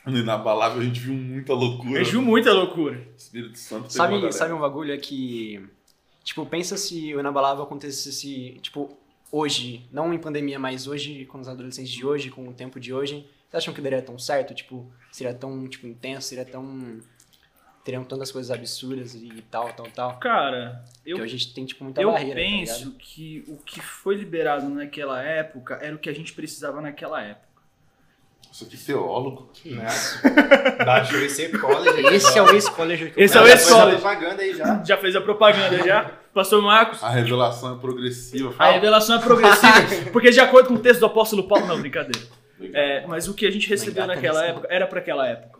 No 0.06 0.16
Inabalável 0.18 0.80
a 0.80 0.84
gente 0.84 1.00
viu 1.00 1.14
muita 1.14 1.52
loucura. 1.52 2.00
Eu 2.00 2.04
viu 2.04 2.22
muita 2.22 2.52
loucura. 2.52 3.06
Espírito 3.16 3.58
Santo 3.58 3.86
a 3.86 3.90
Sabe, 3.90 4.32
sabe 4.32 4.52
um 4.52 4.60
bagulho 4.60 4.92
é 4.92 4.96
que. 4.96 5.68
Tipo, 6.22 6.46
pensa 6.46 6.76
se 6.76 7.14
o 7.14 7.20
Inabalável 7.20 7.64
acontecesse, 7.64 8.58
tipo, 8.60 8.96
hoje, 9.32 9.86
não 9.90 10.12
em 10.12 10.18
pandemia, 10.18 10.58
mas 10.58 10.86
hoje, 10.86 11.24
com 11.24 11.40
os 11.40 11.48
adolescentes 11.48 11.90
de 11.92 12.04
hoje, 12.06 12.30
com 12.30 12.46
o 12.48 12.52
tempo 12.52 12.78
de 12.78 12.92
hoje. 12.92 13.26
Vocês 13.50 13.62
acham 13.62 13.72
que 13.72 13.80
daria 13.80 14.02
tão 14.02 14.18
certo? 14.18 14.54
Tipo, 14.54 14.86
seria 15.10 15.32
tão, 15.32 15.66
tipo, 15.66 15.86
intenso, 15.86 16.28
seria 16.28 16.44
tão. 16.44 17.00
Teriam 17.82 18.04
tantas 18.04 18.30
coisas 18.30 18.50
absurdas 18.50 19.14
e 19.14 19.42
tal, 19.50 19.72
tal, 19.72 19.86
tal. 19.86 20.18
Cara, 20.18 20.84
eu 21.06 21.16
Porque 21.16 21.26
a 21.26 21.30
gente 21.30 21.54
tem, 21.54 21.64
tipo, 21.64 21.82
muita 21.82 22.02
Eu 22.02 22.12
barreira. 22.12 22.34
tá 22.34 22.46
penso 22.46 22.78
ligado? 22.80 22.98
que 22.98 23.44
o 23.48 23.56
que 23.56 23.80
foi 23.80 24.14
liberado 24.16 24.68
naquela 24.68 25.22
época 25.22 25.78
era 25.80 25.96
o 25.96 25.98
que 25.98 26.10
a 26.10 26.12
gente 26.12 26.34
precisava 26.34 26.82
naquela 26.82 27.22
época. 27.22 27.47
Isso 28.50 28.64
aqui 28.64 28.76
teólogo. 28.76 29.52
Né? 29.64 29.86
Baixou 30.84 31.20
esse 31.20 31.48
college. 31.58 31.88
aqui, 32.06 32.14
Esse 32.14 32.38
é 32.38 32.42
o 32.42 32.50
ex-college 32.50 33.10
que 33.10 33.20
Esse 33.22 33.36
é 33.36 33.40
o 33.40 33.46
Já 33.46 33.52
ex- 33.52 33.68
foi 33.68 33.72
college. 33.78 34.00
propaganda 34.00 34.42
aí 34.42 34.54
já. 34.56 34.82
Já 34.84 34.96
fez 34.96 35.16
a 35.16 35.20
propaganda 35.20 35.78
já? 35.86 36.10
Pastor 36.34 36.62
Marcos? 36.62 37.02
A 37.02 37.08
revelação 37.10 37.76
é 37.76 37.78
progressiva. 37.80 38.50
A 38.50 38.52
Fala. 38.52 38.72
revelação 38.72 39.16
é 39.16 39.20
progressiva, 39.22 40.10
porque 40.12 40.30
de 40.30 40.40
acordo 40.40 40.68
com 40.68 40.74
o 40.74 40.78
texto 40.78 41.00
do 41.00 41.06
apóstolo 41.06 41.46
Paulo, 41.46 41.66
não, 41.66 41.78
brincadeira. 41.80 42.26
É, 42.74 43.06
mas 43.06 43.28
o 43.28 43.34
que 43.34 43.46
a 43.46 43.50
gente 43.50 43.68
recebeu 43.68 44.02
engata 44.04 44.14
naquela 44.20 44.44
época 44.44 44.66
era 44.70 44.86
para 44.86 44.98
aquela 44.98 45.26
época. 45.26 45.58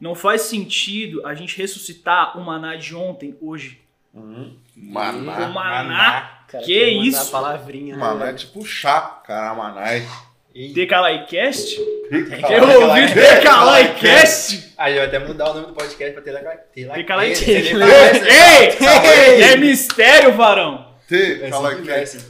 Não 0.00 0.14
faz 0.14 0.42
sentido 0.42 1.26
a 1.26 1.34
gente 1.34 1.56
ressuscitar 1.56 2.38
o 2.38 2.44
maná 2.44 2.76
de 2.76 2.94
ontem, 2.94 3.36
hoje. 3.40 3.80
Uhum. 4.14 4.56
O 4.76 4.92
Maná. 4.92 5.48
maná, 5.48 6.30
Cara, 6.48 6.64
Que 6.64 6.94
mandar 6.94 7.06
isso? 7.06 7.22
a 7.28 7.30
palavrinha. 7.30 7.96
Maná 7.96 8.24
né? 8.26 8.30
é 8.30 8.34
tipo 8.34 8.64
chá, 8.64 9.00
caramanai. 9.26 10.00
Decalaicast? 10.00 10.25
Cala- 12.40 12.54
Eu 12.54 12.88
ouvi 12.88 13.06
Decalaicast? 13.14 14.72
Aí 14.78 14.96
eu 14.96 15.04
até 15.04 15.18
mudar 15.18 15.50
o 15.50 15.54
nome 15.54 15.66
do 15.68 15.72
podcast 15.74 16.14
pra. 16.14 16.22
Decalaicast. 16.22 17.50
Ei! 17.50 18.76
Ei! 18.78 19.42
É 19.42 19.56
mistério, 19.56 20.32
varão! 20.32 20.86
É 21.42 21.50
que 21.50 21.50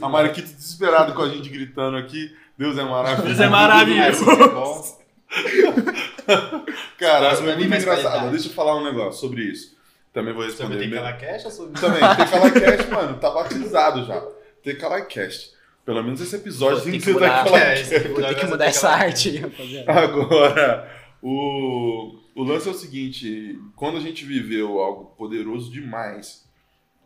A. 0.01 0.09
Mariquita 0.09 0.47
desesperado 0.53 1.13
com 1.13 1.21
a 1.21 1.29
gente 1.29 1.47
gritando 1.49 1.95
aqui. 1.97 2.35
Deus 2.57 2.77
é 2.77 2.83
maravilhoso. 2.83 3.23
Deus 3.27 3.39
é 3.39 3.47
maravilhoso. 3.47 4.25
Bom. 4.25 4.97
Cara, 6.97 7.27
é 7.27 7.33
é 7.33 7.41
muito 7.55 7.63
engraçado. 7.75 8.31
Deixa 8.31 8.47
eu 8.47 8.53
falar 8.53 8.75
um 8.77 8.83
negócio 8.83 9.19
sobre 9.21 9.43
isso. 9.43 9.75
Também 10.13 10.33
vou 10.33 10.43
Sobre 10.49 10.77
responder. 10.77 10.97
aquela 10.97 11.13
cash 11.13 11.45
ou 11.45 11.51
sobre... 11.51 11.79
Também, 11.79 11.99
Tecalacast, 11.99 12.89
mano, 12.91 13.17
tá 13.19 13.29
batizado 13.29 14.05
já. 14.05 14.23
Tecalacast. 14.63 15.51
Pelo 15.87 16.03
menos 16.03 16.19
esse 16.19 16.35
episódio 16.35 16.79
Pô, 16.79 16.83
tem 16.83 16.91
tem 16.91 16.99
que 16.99 17.05
que 17.05 17.13
ser 17.13 17.13
mudar. 17.13 17.43
Tecalacast. 17.45 17.95
É, 17.95 17.99
Tem 17.99 18.35
que 18.35 18.45
mudar 18.45 18.65
essa 18.65 18.89
arte. 18.89 19.41
Agora, 19.87 20.91
o, 21.21 22.19
o 22.35 22.43
lance 22.43 22.67
é 22.67 22.71
o 22.71 22.73
seguinte: 22.73 23.57
quando 23.73 23.95
a 23.95 24.01
gente 24.01 24.25
viveu 24.25 24.81
algo 24.81 25.05
poderoso 25.15 25.71
demais, 25.71 26.45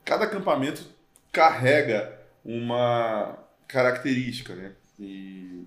cada 0.03 0.25
acampamento 0.25 0.83
carrega 1.31 2.19
uma 2.43 3.37
característica, 3.67 4.55
né? 4.55 4.71
E 4.97 5.63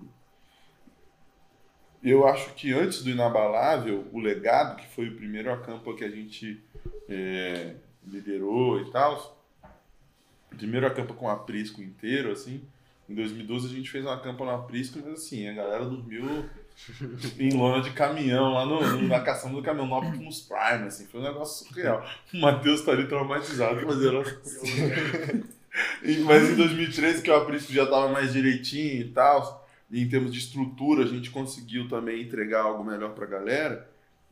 eu 2.03 2.27
acho 2.27 2.53
que 2.55 2.73
antes 2.73 3.01
do 3.01 3.09
Inabalável, 3.09 4.09
o 4.11 4.19
legado, 4.19 4.75
que 4.75 4.93
foi 4.93 5.07
o 5.07 5.15
primeiro 5.15 5.49
acampa 5.53 5.93
que 5.93 6.03
a 6.03 6.09
gente 6.09 6.61
é, 7.07 7.75
liderou 8.05 8.81
e 8.81 8.91
tal, 8.91 9.41
o 10.51 10.55
primeiro 10.57 10.85
acampa 10.85 11.13
com 11.13 11.29
aprisco 11.29 11.81
inteiro, 11.81 12.29
assim, 12.33 12.61
em 13.09 13.15
2012 13.15 13.67
a 13.67 13.69
gente 13.69 13.89
fez 13.89 14.05
um 14.05 14.09
acampa 14.09 14.43
no 14.43 14.51
aprisco, 14.51 14.99
mas 15.03 15.13
assim, 15.13 15.47
a 15.47 15.53
galera 15.53 15.85
dormiu 15.85 16.49
em 17.39 17.55
lona 17.55 17.81
de 17.81 17.91
caminhão, 17.91 18.53
lá 18.53 18.65
no, 18.65 19.07
na 19.07 19.19
caçamba 19.21 19.55
do 19.55 19.63
caminhão, 19.63 19.87
no 19.87 19.95
Optimus 19.95 20.41
Prime, 20.41 20.87
assim, 20.87 21.05
foi 21.05 21.21
um 21.21 21.23
negócio 21.23 21.67
surreal. 21.67 22.05
O 22.33 22.37
Matheus 22.37 22.81
tá 22.81 22.91
ali 22.91 23.07
traumatizado, 23.07 23.85
mas 23.85 24.03
era... 24.03 24.23
Mas 26.25 26.49
em 26.49 26.55
2013, 26.55 27.21
que 27.21 27.29
o 27.29 27.35
aprisco 27.35 27.73
já 27.73 27.85
tava 27.85 28.07
mais 28.07 28.31
direitinho 28.31 29.01
e 29.01 29.09
tal, 29.09 29.67
e 29.91 30.01
em 30.01 30.07
termos 30.07 30.31
de 30.31 30.39
estrutura, 30.39 31.03
a 31.03 31.07
gente 31.07 31.29
conseguiu 31.29 31.89
também 31.89 32.21
entregar 32.21 32.61
algo 32.61 32.81
melhor 32.81 33.13
pra 33.13 33.25
galera, 33.25 33.89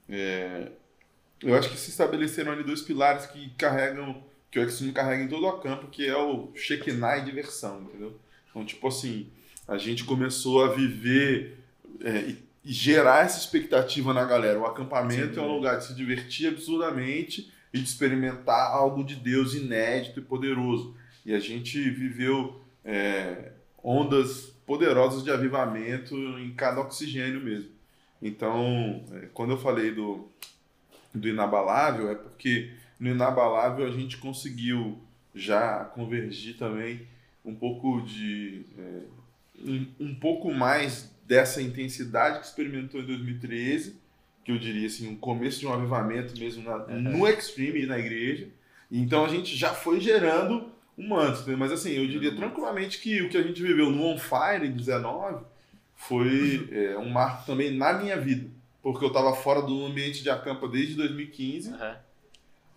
é, 0.07 0.71
eu 1.41 1.55
acho 1.55 1.69
que 1.69 1.77
se 1.77 1.89
estabeleceram 1.89 2.53
ali 2.53 2.63
dois 2.63 2.81
pilares 2.81 3.25
que 3.25 3.49
carregam, 3.57 4.23
que 4.49 4.57
o 4.59 4.63
Extreme 4.63 4.93
carrega 4.93 5.23
em 5.23 5.27
todo 5.27 5.45
o 5.45 5.59
campo, 5.59 5.87
que 5.87 6.07
é 6.07 6.15
o 6.15 6.51
Shekinah 6.55 7.17
e 7.17 7.25
diversão, 7.25 7.81
entendeu? 7.81 8.17
Então, 8.53 8.63
tipo 8.63 8.87
assim, 8.87 9.25
a 9.67 9.79
gente 9.79 10.03
começou 10.03 10.63
a 10.63 10.67
viver 10.69 11.57
é, 12.03 12.19
e, 12.19 12.37
e 12.63 12.71
gerar 12.71 13.25
essa 13.25 13.39
expectativa 13.39 14.13
na 14.13 14.23
galera. 14.23 14.59
O 14.59 14.65
acampamento 14.67 15.33
Sim. 15.33 15.39
é 15.39 15.43
um 15.43 15.55
lugar 15.55 15.79
de 15.79 15.85
se 15.87 15.95
divertir 15.95 16.47
absurdamente 16.47 17.51
e 17.73 17.79
de 17.79 17.83
experimentar 17.83 18.71
algo 18.71 19.03
de 19.03 19.15
Deus 19.15 19.55
inédito 19.55 20.19
e 20.19 20.23
poderoso. 20.23 20.95
E 21.25 21.33
a 21.33 21.39
gente 21.39 21.89
viveu 21.89 22.61
é, 22.85 23.53
ondas 23.83 24.53
poderosas 24.67 25.23
de 25.23 25.31
avivamento 25.31 26.15
em 26.37 26.53
cada 26.53 26.79
oxigênio 26.79 27.41
mesmo. 27.41 27.71
Então, 28.21 29.03
é, 29.13 29.27
quando 29.33 29.51
eu 29.51 29.57
falei 29.57 29.91
do, 29.91 30.29
do 31.11 31.27
inabalável, 31.27 32.11
é 32.11 32.15
porque 32.15 32.71
no 32.99 33.09
inabalável 33.09 33.87
a 33.87 33.91
gente 33.91 34.17
conseguiu 34.17 35.01
já 35.33 35.83
convergir 35.83 36.55
também 36.55 37.07
um 37.45 37.53
pouco 37.55 38.01
de 38.01 38.65
é, 38.77 39.01
um, 39.65 39.87
um 39.99 40.15
pouco 40.15 40.53
mais 40.53 41.11
dessa 41.27 41.61
intensidade 41.61 42.39
que 42.39 42.45
experimentou 42.45 43.01
em 43.01 43.05
2013, 43.05 43.95
que 44.43 44.51
eu 44.51 44.57
diria 44.57 44.87
assim, 44.87 45.07
um 45.09 45.15
começo 45.15 45.59
de 45.59 45.67
um 45.67 45.73
avivamento 45.73 46.37
mesmo 46.39 46.63
na- 46.63 46.79
no 46.87 47.27
Extreme 47.27 47.83
e 47.83 47.85
na 47.85 47.97
igreja. 47.97 48.47
Então 48.91 49.25
a 49.25 49.29
gente 49.29 49.55
já 49.55 49.73
foi 49.73 49.99
gerando 49.99 50.71
um 50.97 51.07
manto, 51.07 51.39
entendeu? 51.39 51.57
mas 51.57 51.71
assim, 51.71 51.91
eu 51.91 52.05
diria 52.07 52.35
tranquilamente 52.35 52.99
que 52.99 53.21
o 53.21 53.29
que 53.29 53.37
a 53.37 53.41
gente 53.41 53.61
viveu 53.61 53.89
no 53.89 54.03
On 54.05 54.17
Fire 54.17 54.65
em 54.67 54.71
19 54.71 55.43
foi 55.95 56.67
é, 56.71 56.97
um 56.97 57.09
marco 57.09 57.45
também 57.45 57.71
na 57.71 57.93
minha 57.93 58.19
vida, 58.19 58.49
porque 58.81 59.03
eu 59.03 59.07
estava 59.07 59.33
fora 59.35 59.61
do 59.61 59.85
ambiente 59.85 60.21
de 60.21 60.29
acampa 60.29 60.67
desde 60.67 60.95
2015 60.95 61.71
Aham. 61.73 61.97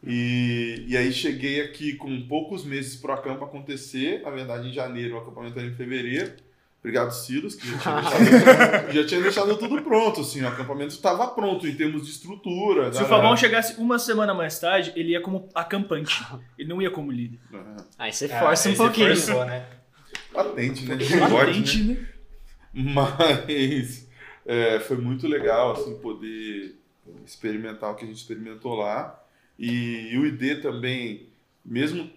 E, 0.07 0.85
e 0.87 0.97
aí 0.97 1.13
cheguei 1.13 1.61
aqui 1.63 1.95
com 1.97 2.27
poucos 2.29 2.65
meses 2.65 2.95
para 2.97 3.11
o 3.11 3.15
acampa 3.19 3.45
acontecer, 3.45 4.23
na 4.23 4.31
verdade 4.31 4.69
em 4.69 4.73
janeiro, 4.73 5.17
o 5.17 5.19
acampamento 5.19 5.59
era 5.59 5.67
em 5.69 5.75
fevereiro. 5.75 6.33
Obrigado, 6.79 7.11
Silas, 7.11 7.57
que 7.57 7.67
já 7.69 7.79
tinha 7.79 8.01
deixado, 8.31 8.93
já 8.93 9.07
tinha 9.07 9.21
deixado 9.21 9.57
tudo 9.57 9.83
pronto, 9.83 10.21
assim, 10.21 10.43
o 10.43 10.47
acampamento 10.49 10.95
estava 10.95 11.27
pronto 11.27 11.67
em 11.67 11.75
termos 11.75 12.05
de 12.05 12.13
estrutura. 12.13 12.93
Se 12.93 12.99
o 12.99 13.03
da- 13.03 13.09
Fabão 13.09 13.37
chegasse 13.37 13.81
uma 13.81 13.99
semana 13.99 14.33
mais 14.33 14.57
tarde, 14.61 14.93
ele 14.95 15.11
ia 15.11 15.21
como 15.21 15.49
acampante. 15.53 16.25
Ele 16.57 16.69
não 16.69 16.81
ia 16.81 16.91
como 16.91 17.11
líder. 17.11 17.41
É, 17.53 17.59
Aí 17.99 18.13
você 18.13 18.27
Ah, 18.27 18.39
força 18.39 18.69
um 18.69 18.71
aí 18.71 18.77
você 18.77 18.83
pouquinho. 18.85 19.09
forçou, 19.09 19.45
né? 19.47 19.67
Patente, 20.33 20.85
né? 20.85 20.97
Latente, 21.29 21.83
né? 21.83 21.95
né? 21.95 22.07
Mas 22.95 24.09
é, 24.45 24.79
foi 24.79 24.97
muito 24.99 25.27
legal, 25.27 25.73
assim, 25.73 25.99
poder 25.99 26.79
experimentar 27.27 27.91
o 27.91 27.95
que 27.97 28.05
a 28.05 28.07
gente 28.07 28.19
experimentou 28.19 28.75
lá. 28.75 29.21
E, 29.59 30.17
o 30.19 30.27
ID 30.27 30.61
também, 30.61 31.29
mesmo 31.65 32.11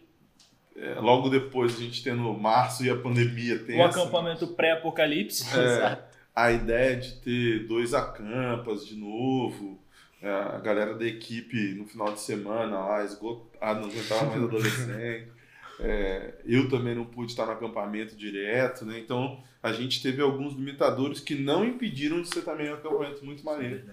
é, 0.76 0.96
logo 0.96 1.30
depois 1.30 1.76
a 1.76 1.80
gente 1.80 2.04
tendo 2.04 2.34
março 2.34 2.86
e 2.86 2.90
a 2.90 2.96
pandemia 2.96 3.56
O 3.56 3.66
tensa, 3.66 4.02
acampamento 4.02 4.48
pré-apocalipse. 4.48 5.46
É, 5.58 6.00
a 6.36 6.52
ideia 6.52 6.96
de 6.96 7.16
ter 7.16 7.68
dois 7.68 7.94
acampas 7.94 8.86
de 8.86 8.96
novo, 8.96 9.80
é, 10.22 10.30
a 10.30 10.60
galera 10.60 10.94
da 10.94 11.06
equipe 11.06 11.74
no 11.76 11.86
final 11.86 12.14
de 12.14 12.22
semana 12.22 12.80
lá, 12.80 13.04
esgotada, 13.04 13.80
não 13.80 13.90
aguentava 13.90 14.26
mais 14.26 14.44
adolescente. 14.44 15.28
É, 15.82 16.34
eu 16.46 16.68
também 16.68 16.94
não 16.94 17.06
pude 17.06 17.32
estar 17.32 17.46
no 17.46 17.54
acampamento 17.54 18.14
direto, 18.14 18.86
né? 18.86 19.00
Então 19.00 19.42
a 19.64 19.72
gente 19.72 20.04
teve 20.04 20.22
alguns 20.22 20.54
limitadores 20.54 21.22
que 21.22 21.36
não 21.36 21.64
impediram 21.64 22.22
de 22.22 22.28
ser 22.28 22.42
também 22.42 22.70
um 22.70 22.74
acampamento 22.74 23.24
muito 23.24 23.46
maneiro. 23.46 23.90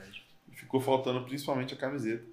Ficou 0.53 0.81
faltando 0.81 1.23
principalmente 1.23 1.75
a 1.75 1.77
camiseta. 1.77 2.25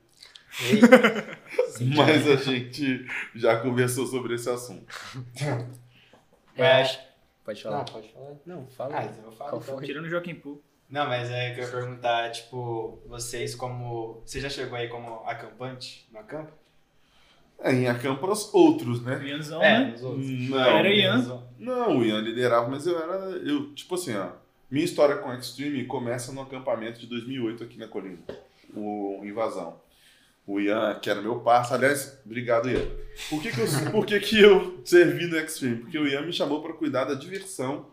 Mas 1.95 2.27
a 2.27 2.35
gente 2.35 3.05
já 3.35 3.59
conversou 3.59 4.05
sobre 4.05 4.35
esse 4.35 4.49
assunto. 4.49 4.85
Mas... 6.57 6.99
Pode 7.43 7.61
falar. 7.61 7.77
Não, 7.77 7.85
pode 7.85 8.13
falar. 8.13 8.35
Não, 8.45 8.67
fala. 8.67 8.99
Ah, 8.99 9.05
então 9.05 9.25
eu 9.25 9.31
falo. 9.31 9.57
Então. 9.61 9.81
Tirando 9.81 10.05
o 10.05 10.09
Joaquim 10.09 10.35
Poo. 10.35 10.61
Não, 10.89 11.07
mas 11.07 11.29
é 11.29 11.53
que 11.53 11.59
eu 11.59 11.65
ia 11.65 11.71
perguntar, 11.71 12.31
tipo, 12.31 13.01
vocês 13.07 13.55
como... 13.55 14.21
Você 14.25 14.39
já 14.39 14.49
chegou 14.49 14.77
aí 14.77 14.87
como 14.87 15.23
acampante 15.25 16.07
no 16.11 16.19
acampo? 16.19 16.53
É, 17.59 17.71
em 17.71 17.87
acampas 17.87 18.53
outros, 18.53 19.01
né? 19.03 19.17
O 19.17 19.23
Ianzão, 19.23 19.61
É, 19.61 19.79
né? 19.79 19.85
nos 19.91 20.03
outros. 20.03 20.49
Não, 20.49 20.59
Era 20.59 20.89
Ian. 20.89 21.43
Não, 21.57 21.97
o 21.97 22.05
Ian 22.05 22.19
liderava, 22.19 22.69
mas 22.69 22.85
eu 22.85 22.97
era. 22.99 23.15
Eu, 23.37 23.73
tipo 23.73 23.95
assim, 23.95 24.15
ó. 24.15 24.31
Minha 24.69 24.85
história 24.85 25.17
com 25.17 25.33
Extreme 25.33 25.85
começa 25.85 26.31
no 26.31 26.41
acampamento 26.41 26.99
de 26.99 27.07
2008 27.07 27.63
aqui 27.63 27.77
na 27.77 27.87
colina. 27.87 28.19
O 28.75 29.21
Invasão. 29.23 29.79
O 30.45 30.59
Ian, 30.59 30.99
que 31.01 31.09
era 31.09 31.21
meu 31.21 31.39
parceiro. 31.39 31.83
Aliás, 31.83 32.19
obrigado, 32.25 32.69
Ian. 32.69 32.85
Por 33.29 33.41
que, 33.41 33.51
que, 33.51 33.61
eu, 33.61 33.67
por 33.91 34.05
que, 34.05 34.19
que 34.19 34.39
eu 34.41 34.81
servi 34.83 35.25
no 35.27 35.37
Extreme? 35.37 35.77
Porque 35.77 35.97
o 35.97 36.07
Ian 36.07 36.21
me 36.23 36.33
chamou 36.33 36.61
para 36.61 36.73
cuidar 36.73 37.05
da 37.05 37.13
diversão 37.13 37.87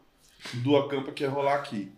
do 0.54 0.76
acampa 0.76 1.12
que 1.12 1.22
ia 1.22 1.30
rolar 1.30 1.56
aqui. 1.56 1.92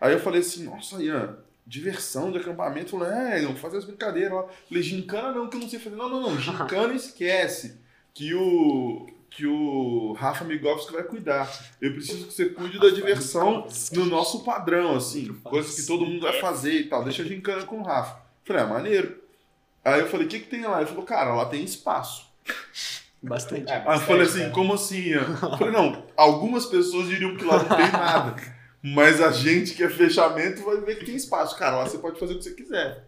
Aí 0.00 0.12
eu 0.12 0.20
falei 0.20 0.40
assim: 0.40 0.64
nossa, 0.64 1.02
Ian, 1.02 1.38
diversão 1.66 2.30
de 2.30 2.38
acampamento? 2.38 2.94
Eu 2.94 3.00
falei, 3.00 3.14
é, 3.14 3.42
vamos 3.42 3.60
fazer 3.60 3.78
as 3.78 3.84
brincadeiras 3.84 4.32
lá. 4.32 4.46
Falei, 4.68 4.82
gincana 4.82 5.32
não, 5.32 5.48
que 5.48 5.56
eu 5.56 5.60
não 5.60 5.68
sei 5.68 5.78
fazer. 5.78 5.96
Não, 5.96 6.08
não, 6.08 6.20
não, 6.20 6.40
gincana 6.40 6.94
esquece. 6.94 7.80
Que 8.14 8.32
o, 8.34 9.06
que 9.28 9.46
o 9.46 10.14
Rafa 10.14 10.44
Migovski 10.44 10.92
vai 10.92 11.02
cuidar. 11.02 11.50
Eu 11.80 11.92
preciso 11.92 12.26
que 12.26 12.32
você 12.32 12.46
cuide 12.46 12.78
da 12.78 12.88
diversão 12.88 13.66
no 13.92 14.06
nosso 14.06 14.44
padrão, 14.44 14.96
assim. 14.96 15.34
Coisas 15.42 15.74
que 15.74 15.86
todo 15.86 16.06
mundo 16.06 16.22
vai 16.22 16.40
fazer 16.40 16.72
e 16.72 16.84
tal. 16.84 17.04
Deixa 17.04 17.22
a 17.22 17.26
gincana 17.26 17.64
com 17.64 17.80
o 17.80 17.82
Rafa. 17.82 18.22
Falei, 18.44 18.62
ah, 18.62 18.66
maneiro. 18.66 19.25
Aí 19.86 20.00
eu 20.00 20.08
falei, 20.08 20.26
o 20.26 20.28
que, 20.28 20.40
que 20.40 20.48
tem 20.48 20.62
lá? 20.62 20.78
Ele 20.78 20.88
falou, 20.88 21.04
cara, 21.04 21.32
lá 21.32 21.46
tem 21.46 21.62
espaço. 21.62 22.26
Bastante. 23.22 23.70
É, 23.70 23.84
Aí 23.86 23.96
eu 23.96 24.00
falei 24.00 24.22
assim, 24.22 24.44
né? 24.44 24.50
como 24.50 24.74
assim? 24.74 25.10
Eu 25.10 25.24
falei, 25.56 25.72
não, 25.72 26.04
algumas 26.16 26.66
pessoas 26.66 27.08
diriam 27.08 27.36
que 27.36 27.44
lá 27.44 27.62
não 27.62 27.76
tem 27.76 27.92
nada. 27.92 28.34
Mas 28.82 29.20
a 29.20 29.30
gente 29.30 29.74
que 29.74 29.84
é 29.84 29.88
fechamento 29.88 30.64
vai 30.64 30.80
ver 30.80 30.98
que 30.98 31.04
tem 31.04 31.14
espaço. 31.14 31.56
Cara, 31.56 31.76
lá 31.76 31.84
você 31.84 31.98
pode 31.98 32.18
fazer 32.18 32.34
o 32.34 32.38
que 32.38 32.44
você 32.44 32.54
quiser. 32.54 33.04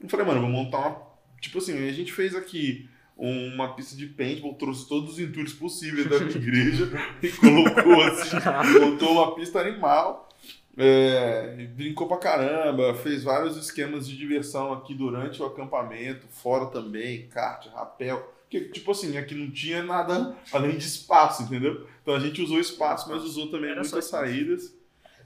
Eu 0.00 0.08
falei, 0.08 0.24
mano, 0.24 0.40
vou 0.40 0.50
montar 0.50 0.78
uma. 0.78 1.02
Tipo 1.40 1.58
assim, 1.58 1.88
a 1.88 1.92
gente 1.92 2.12
fez 2.12 2.36
aqui 2.36 2.88
uma 3.16 3.74
pista 3.74 3.96
de 3.96 4.06
paintball, 4.06 4.54
trouxe 4.54 4.88
todos 4.88 5.14
os 5.14 5.18
entulhos 5.18 5.52
possíveis 5.52 6.08
da 6.08 6.18
minha 6.18 6.36
igreja 6.36 6.88
e 7.22 7.28
colocou 7.30 8.02
assim, 8.02 8.36
montou 8.80 9.12
uma 9.12 9.34
pista 9.34 9.60
animal. 9.60 10.28
É, 10.76 11.66
brincou 11.74 12.08
pra 12.08 12.16
caramba, 12.16 12.94
fez 12.94 13.22
vários 13.22 13.56
esquemas 13.56 14.06
de 14.08 14.16
diversão 14.16 14.72
aqui 14.72 14.94
durante 14.94 15.42
o 15.42 15.46
acampamento, 15.46 16.26
fora 16.30 16.66
também, 16.66 17.26
kart, 17.28 17.66
rapel. 17.68 18.32
Que, 18.48 18.68
tipo 18.68 18.90
assim, 18.90 19.16
aqui 19.16 19.34
não 19.34 19.50
tinha 19.50 19.82
nada 19.82 20.36
além 20.52 20.76
de 20.76 20.84
espaço, 20.86 21.42
entendeu? 21.42 21.86
Então 22.02 22.14
a 22.14 22.18
gente 22.20 22.40
usou 22.42 22.58
espaço, 22.58 23.08
mas 23.10 23.22
usou 23.22 23.50
também 23.50 23.70
Era 23.70 23.80
muitas 23.80 24.04
saídas. 24.06 24.74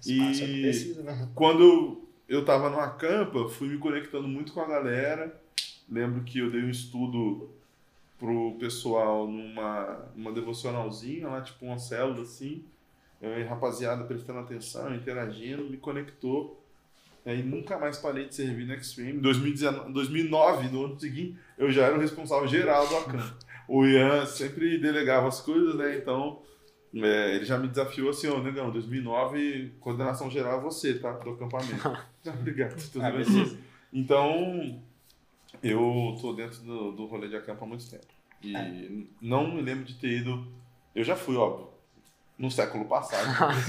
Espaço 0.01 0.43
é 0.43 0.47
E- 0.47 0.63
precisa, 0.63 1.03
né? 1.03 1.29
Quando 1.35 2.03
eu 2.29 2.45
tava 2.45 2.69
no 2.71 2.79
acampa, 2.79 3.49
fui 3.49 3.69
me 3.69 3.79
conectando 3.79 4.29
muito 4.29 4.53
com 4.53 4.61
a 4.61 4.67
galera. 4.67 5.41
Lembro 5.89 6.23
que 6.25 6.39
eu 6.41 6.51
dei 6.51 6.63
um 6.63 6.71
estudo 6.71 7.49
pro 8.19 8.57
pessoal 8.59 9.27
numa, 9.29 10.09
numa 10.15 10.33
devocionalzinha 10.33 11.29
lá, 11.29 11.41
tipo 11.41 11.65
uma 11.67 11.79
célula 11.79 12.23
assim. 12.23 12.65
Eu 13.21 13.49
rapaziada 13.49 14.05
prestando 14.05 14.41
atenção, 14.41 14.95
interagindo, 14.95 15.65
me 15.65 15.77
conectou. 15.77 16.63
E 17.25 17.31
aí 17.31 17.43
nunca 17.43 17.79
mais 17.79 17.99
parei 17.99 18.27
de 18.27 18.35
servir 18.35 18.67
no 18.67 18.75
Extreme. 18.75 19.13
Em 19.19 19.21
2019, 19.21 19.93
2009, 19.93 20.69
no 20.69 20.85
ano 20.85 21.01
seguinte, 21.01 21.37
eu 21.59 21.71
já 21.73 21.87
era 21.87 21.97
o 21.97 22.01
responsável 22.01 22.47
geral 22.47 22.87
do 22.87 22.97
Acan. 22.97 23.37
O 23.69 23.85
Ian 23.85 24.25
sempre 24.27 24.79
delegava 24.79 25.27
as 25.27 25.41
coisas, 25.41 25.75
né? 25.75 25.97
Então, 25.97 26.41
é, 26.95 27.35
ele 27.35 27.45
já 27.45 27.59
me 27.59 27.67
desafiou 27.67 28.11
assim, 28.11 28.29
ô, 28.29 28.39
negão, 28.41 28.71
2009, 28.71 29.73
coordenação 29.81 30.31
geral 30.31 30.61
é 30.61 30.63
você, 30.63 30.95
tá? 31.01 31.11
Do 31.11 31.31
acampamento. 31.31 31.89
Ah, 31.89 32.07
Obrigado. 32.39 32.77
tudo 32.93 33.05
Ah, 33.05 33.11
bem. 33.11 33.59
Então, 33.93 34.81
eu 35.63 36.17
tô 36.21 36.33
dentro 36.33 36.61
do, 36.63 36.93
do 36.93 37.07
rolê 37.07 37.27
de 37.29 37.35
acampo 37.35 37.65
há 37.65 37.67
muito 37.67 37.91
tempo. 37.91 38.07
E 38.41 38.55
É. 38.57 38.89
não 39.21 39.53
me 39.53 39.61
lembro 39.63 39.85
de 39.85 39.95
ter 39.95 40.21
ido. 40.21 40.47
Eu 40.95 41.03
já 41.03 41.17
fui, 41.17 41.35
óbvio, 41.35 41.69
no 42.39 42.51
século 42.51 42.85
passado, 42.85 43.27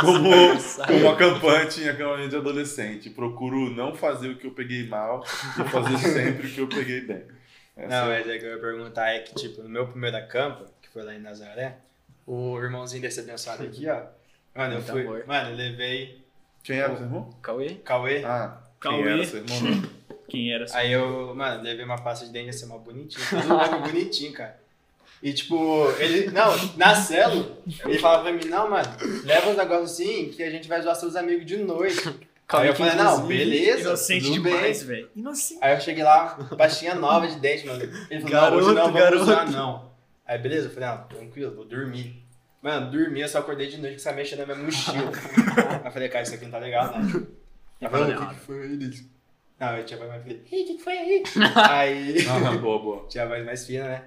como, 0.00 0.22
como, 0.30 0.86
como 0.86 1.08
acampante 1.10 1.82
em 1.82 1.88
acampamento 1.88 2.30
de 2.30 2.36
adolescente. 2.36 3.10
Procuro 3.10 3.70
não 3.70 3.94
fazer 3.94 4.28
o 4.30 4.36
que 4.36 4.46
eu 4.46 4.50
peguei 4.50 4.86
mal 4.88 5.22
e 5.24 5.68
fazer 5.68 5.98
sempre 5.98 6.46
o 6.48 6.50
que 6.50 6.60
eu 6.60 6.68
peguei 6.68 7.02
bem. 7.02 7.22
Essa 7.76 7.88
Não, 8.06 8.10
é- 8.12 8.18
mas 8.18 8.28
é 8.28 8.38
que 8.38 8.44
eu 8.44 8.50
ia 8.50 8.58
perguntar 8.58 9.08
é 9.10 9.18
que, 9.20 9.34
tipo, 9.34 9.62
no 9.62 9.68
meu 9.68 9.86
primeiro 9.86 10.16
acampo, 10.16 10.64
que 10.82 10.88
foi 10.88 11.02
lá 11.04 11.14
em 11.14 11.20
Nazaré, 11.20 11.76
o 12.26 12.58
irmãozinho 12.60 13.02
desse 13.02 13.20
abençoado 13.20 13.62
aqui, 13.62 13.86
ó. 13.88 14.02
Mano, 14.54 14.74
eu 14.74 14.78
Muito 14.78 14.92
fui. 14.92 15.02
amor. 15.02 15.24
Mano, 15.26 15.50
eu 15.50 15.56
levei 15.56 16.24
Quem 16.64 16.78
era 16.78 16.92
o 16.92 16.96
seu 16.96 17.04
irmão? 17.04 17.30
Cauê? 17.42 17.74
Cauê. 17.84 18.24
Ah, 18.24 18.58
quem 18.80 18.90
Cauê. 18.90 19.12
era 19.12 19.24
seu 19.26 19.44
irmão? 19.44 19.82
Quem 20.28 20.52
era? 20.52 20.64
assim? 20.64 20.76
Aí 20.76 20.90
eu, 20.92 21.34
mano, 21.36 21.62
levei 21.62 21.84
uma 21.84 22.02
pasta 22.02 22.26
de 22.26 22.32
dente 22.32 22.48
assim, 22.50 22.66
mó 22.66 22.78
bonitinho. 22.78 23.24
Todo 23.30 23.46
mundo 23.46 23.82
bonitinho, 23.92 24.32
cara. 24.32 24.58
E 25.22 25.32
tipo, 25.32 25.88
ele. 25.98 26.30
Não, 26.30 26.52
na 26.76 26.94
célula, 26.94 27.58
ele 27.84 27.98
falava 27.98 28.24
pra 28.24 28.32
mim, 28.32 28.44
não, 28.46 28.70
mano, 28.70 28.88
leva 29.24 29.50
uns 29.50 29.56
negócios 29.56 29.92
assim 29.92 30.28
que 30.30 30.42
a 30.42 30.50
gente 30.50 30.68
vai 30.68 30.80
zoar 30.82 30.94
seus 30.94 31.16
amigos 31.16 31.46
de 31.46 31.56
noite. 31.56 32.14
Aí 32.48 32.68
eu 32.68 32.74
falei, 32.76 32.94
não, 32.94 33.26
beleza. 33.26 33.80
Inocente 33.80 34.30
demais, 34.30 34.82
velho. 34.84 35.10
Inocente. 35.16 35.58
Aí 35.62 35.74
eu 35.74 35.80
cheguei 35.80 36.04
lá, 36.04 36.28
pastinha 36.56 36.94
nova 36.94 37.26
de 37.26 37.40
dente, 37.40 37.66
mano. 37.66 37.82
Ele 38.10 38.20
falou, 38.20 38.50
não, 38.50 38.56
hoje 38.58 38.74
Garoto, 38.74 38.74
não, 38.74 38.84
vamos 38.84 39.00
garoto. 39.00 39.22
usar, 39.22 39.50
não. 39.50 39.90
Aí 40.24 40.38
beleza, 40.38 40.68
eu 40.68 40.70
falei, 40.72 40.88
não, 40.88 41.08
tranquilo, 41.08 41.54
vou 41.56 41.64
dormir. 41.64 42.22
Mano, 42.62 42.90
dormi, 42.90 43.20
eu 43.20 43.28
só 43.28 43.38
acordei 43.38 43.68
de 43.68 43.78
noite 43.78 43.94
com 43.94 44.00
essa 44.00 44.12
mexa 44.12 44.36
na 44.36 44.44
minha 44.46 44.58
mochila. 44.58 45.10
Aí 45.80 45.86
eu 45.86 45.90
falei, 45.92 46.08
cara, 46.08 46.22
isso 46.24 46.34
aqui 46.34 46.44
não 46.44 46.52
tá 46.52 46.58
legal, 46.58 46.86
né? 46.98 47.26
Aí 47.80 47.88
falou, 47.88 48.08
o 48.08 48.16
que, 48.28 48.34
que 48.34 48.40
foi 48.40 48.60
aí, 48.62 48.76
Liz? 48.76 49.04
Não, 49.58 49.76
eu 49.76 49.84
tinha 49.84 49.98
voz 49.98 50.10
mais 50.10 50.22
fina. 50.22 50.38
Ei, 50.52 50.62
o 50.62 50.66
que, 50.66 50.74
que 50.74 50.82
foi 50.82 50.98
aí? 50.98 51.22
aí, 51.70 52.16
Ah, 52.28 52.56
boa, 52.58 52.78
boa. 52.78 53.06
tinha 53.08 53.24
a 53.24 53.26
voz 53.28 53.44
mais 53.44 53.66
fina, 53.66 53.84
né? 53.84 54.02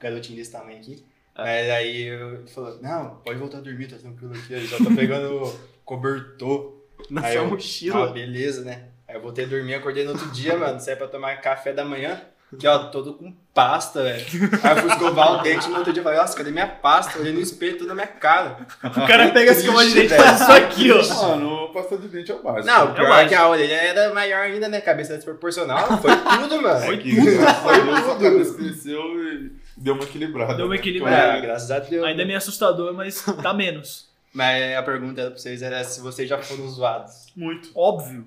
Garotinho 0.00 0.36
desse 0.38 0.52
tamanho 0.52 0.78
aqui. 0.78 1.04
Mas 1.36 1.70
aí 1.70 2.02
eu- 2.06 2.34
ele 2.36 2.46
falou, 2.48 2.78
não, 2.80 3.16
pode 3.24 3.38
voltar 3.38 3.58
a 3.58 3.60
dormir, 3.60 3.88
tá 3.88 3.96
tranquilo 3.96 4.32
aqui. 4.34 4.52
Eu 4.54 4.60
já 4.66 4.78
tô 4.78 4.90
pegando 4.94 5.52
cobertor. 5.84 6.74
Na 7.10 7.20
Aí 7.22 7.32
sua 7.32 7.42
eu- 7.42 7.46
Ah, 7.46 7.50
mochila. 7.50 8.06
beleza, 8.12 8.62
né? 8.62 8.84
Aí 9.08 9.16
eu 9.16 9.20
voltei 9.20 9.44
a 9.44 9.48
dormir, 9.48 9.74
acordei 9.74 10.04
no 10.04 10.12
outro 10.12 10.28
dia, 10.30 10.56
mano. 10.56 10.80
Saí 10.80 10.96
pra 10.96 11.06
tomar 11.08 11.40
café 11.40 11.72
da 11.72 11.84
manhã. 11.84 12.20
Que, 12.58 12.66
ó, 12.68 12.78
todo 12.90 13.14
com 13.14 13.34
pasta, 13.52 14.04
velho. 14.04 14.24
Aí 14.62 14.70
eu 14.76 14.82
fui 14.82 14.90
escovar 14.90 15.32
o 15.40 15.42
dente 15.42 15.68
no 15.68 15.78
outro 15.78 15.92
dia. 15.92 16.00
Falei, 16.02 16.18
nossa, 16.18 16.36
cadê 16.36 16.50
minha 16.52 16.66
pasta? 16.68 17.18
Olhei 17.18 17.32
no 17.32 17.40
espelho, 17.40 17.76
tudo 17.76 17.88
na 17.88 17.94
minha 17.94 18.06
cara. 18.06 18.56
O 18.84 19.06
cara 19.06 19.30
pega 19.30 19.50
essa 19.50 19.60
escova 19.60 19.84
de 19.84 19.92
dente 19.94 20.14
e 20.14 20.16
faz 20.16 20.40
isso 20.40 20.52
aqui, 20.52 20.92
ó. 20.92 21.28
Mano, 21.28 21.72
pasta 21.72 21.98
de 21.98 22.06
dente 22.08 22.30
é 22.30 22.34
o 22.34 22.42
básico. 22.42 22.64
Não, 22.66 22.92
o 22.92 22.94
pior 22.94 23.18
é 23.20 23.26
que 23.28 23.34
a 23.34 23.48
orelha 23.48 23.74
era 23.74 24.14
maior 24.14 24.42
ainda, 24.42 24.68
né? 24.68 24.80
Cabeça 24.80 25.16
desproporcional. 25.16 25.98
Foi 26.00 26.12
tudo, 26.16 26.62
mano. 26.62 26.84
É 26.92 26.96
que, 26.96 27.14
graças 27.16 27.66
a 27.66 27.78
Deus, 27.78 27.98
a 28.10 28.14
cabeça 28.16 28.54
cresceu 28.54 29.00
e 29.24 29.52
deu 29.76 29.94
uma 29.94 30.04
equilibrada. 30.04 30.54
Deu 30.54 30.66
uma 30.66 30.74
né? 30.74 30.80
equilibrada. 30.80 31.38
É, 31.38 31.40
graças 31.40 31.70
a 31.70 31.78
Deus. 31.78 32.04
Ainda 32.04 32.22
é 32.22 32.24
meio 32.24 32.38
assustador, 32.38 32.92
mas 32.94 33.24
tá 33.42 33.52
menos. 33.52 34.08
Mas 34.32 34.76
a 34.76 34.82
pergunta 34.82 35.20
era 35.20 35.30
pra 35.30 35.38
vocês 35.38 35.62
era 35.62 35.82
se 35.84 36.00
vocês 36.00 36.28
já 36.28 36.38
foram 36.38 36.68
zoados. 36.68 37.26
Muito, 37.34 37.70
Óbvio. 37.74 38.26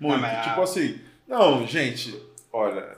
muito. 0.00 0.20
Mas 0.20 0.44
tipo 0.46 0.60
a- 0.60 0.64
assim, 0.64 0.98
não, 1.28 1.66
gente, 1.66 2.14
olha, 2.52 2.96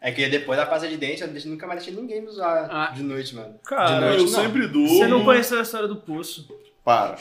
É 0.00 0.12
que 0.12 0.28
depois 0.28 0.56
da 0.58 0.64
pasta 0.64 0.86
de 0.88 0.96
dente, 0.96 1.22
eu 1.22 1.28
nunca 1.50 1.66
mais 1.66 1.82
deixei 1.84 2.00
ninguém 2.00 2.20
me 2.22 2.30
zoar 2.30 2.68
Ah. 2.70 2.92
de 2.94 3.02
noite, 3.02 3.34
mano. 3.34 3.54
Cara, 3.64 3.94
De 3.94 4.00
noite, 4.00 4.16
eu 4.18 4.30
não. 4.30 4.42
sempre 4.42 4.66
durmo. 4.68 4.88
Você 4.88 5.06
não 5.08 5.24
conheceu 5.24 5.58
a 5.58 5.62
história 5.62 5.88
do 5.88 5.96
poço. 5.96 6.48
Para. 6.84 7.16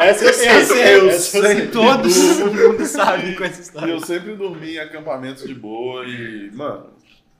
Essa 0.00 0.24
eu 0.24 0.32
sei, 0.32 0.48
Eu 0.50 0.64
sei, 0.64 0.94
eu 0.96 1.10
essa 1.10 1.38
eu 1.38 1.42
sei. 1.44 1.66
Todo 1.68 2.08
mundo 2.54 2.86
sabe 2.86 3.34
com 3.34 3.44
essa 3.44 3.58
E 3.58 3.62
história. 3.62 3.92
eu 3.92 4.00
sempre 4.00 4.34
dormi 4.36 4.74
em 4.74 4.78
acampamentos 4.78 5.44
de 5.46 5.54
boa 5.54 6.04
e, 6.06 6.50
mano, 6.52 6.86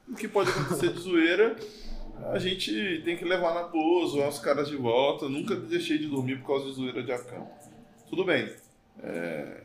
o 0.09 0.15
que 0.15 0.29
pode 0.29 0.51
acontecer 0.51 0.93
de 0.93 1.01
zoeira, 1.01 1.57
a 2.33 2.38
gente 2.38 3.03
tem 3.05 3.17
que 3.17 3.25
levar 3.25 3.55
na 3.55 3.65
boa, 3.65 4.07
zoar 4.07 4.29
os 4.29 4.38
caras 4.38 4.69
de 4.69 4.77
volta. 4.77 5.29
Nunca 5.29 5.57
deixei 5.57 5.99
de 5.99 6.07
dormir 6.09 6.38
por 6.41 6.49
causa 6.49 6.67
de 6.67 6.73
zoeira 6.73 7.03
de 7.03 7.12
acampo. 7.12 7.51
Tudo 8.09 8.25
bem. 8.25 8.55
é, 9.03 9.62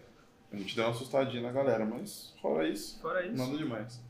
a 0.51 0.55
gente 0.55 0.75
deu 0.75 0.85
uma 0.85 0.91
assustadinha 0.91 1.41
na 1.41 1.51
galera, 1.51 1.85
mas 1.85 2.33
fora 2.41 2.67
isso, 2.67 2.99
Fora 3.01 3.25
isso. 3.25 3.35
nada 3.35 3.57
demais. 3.57 4.01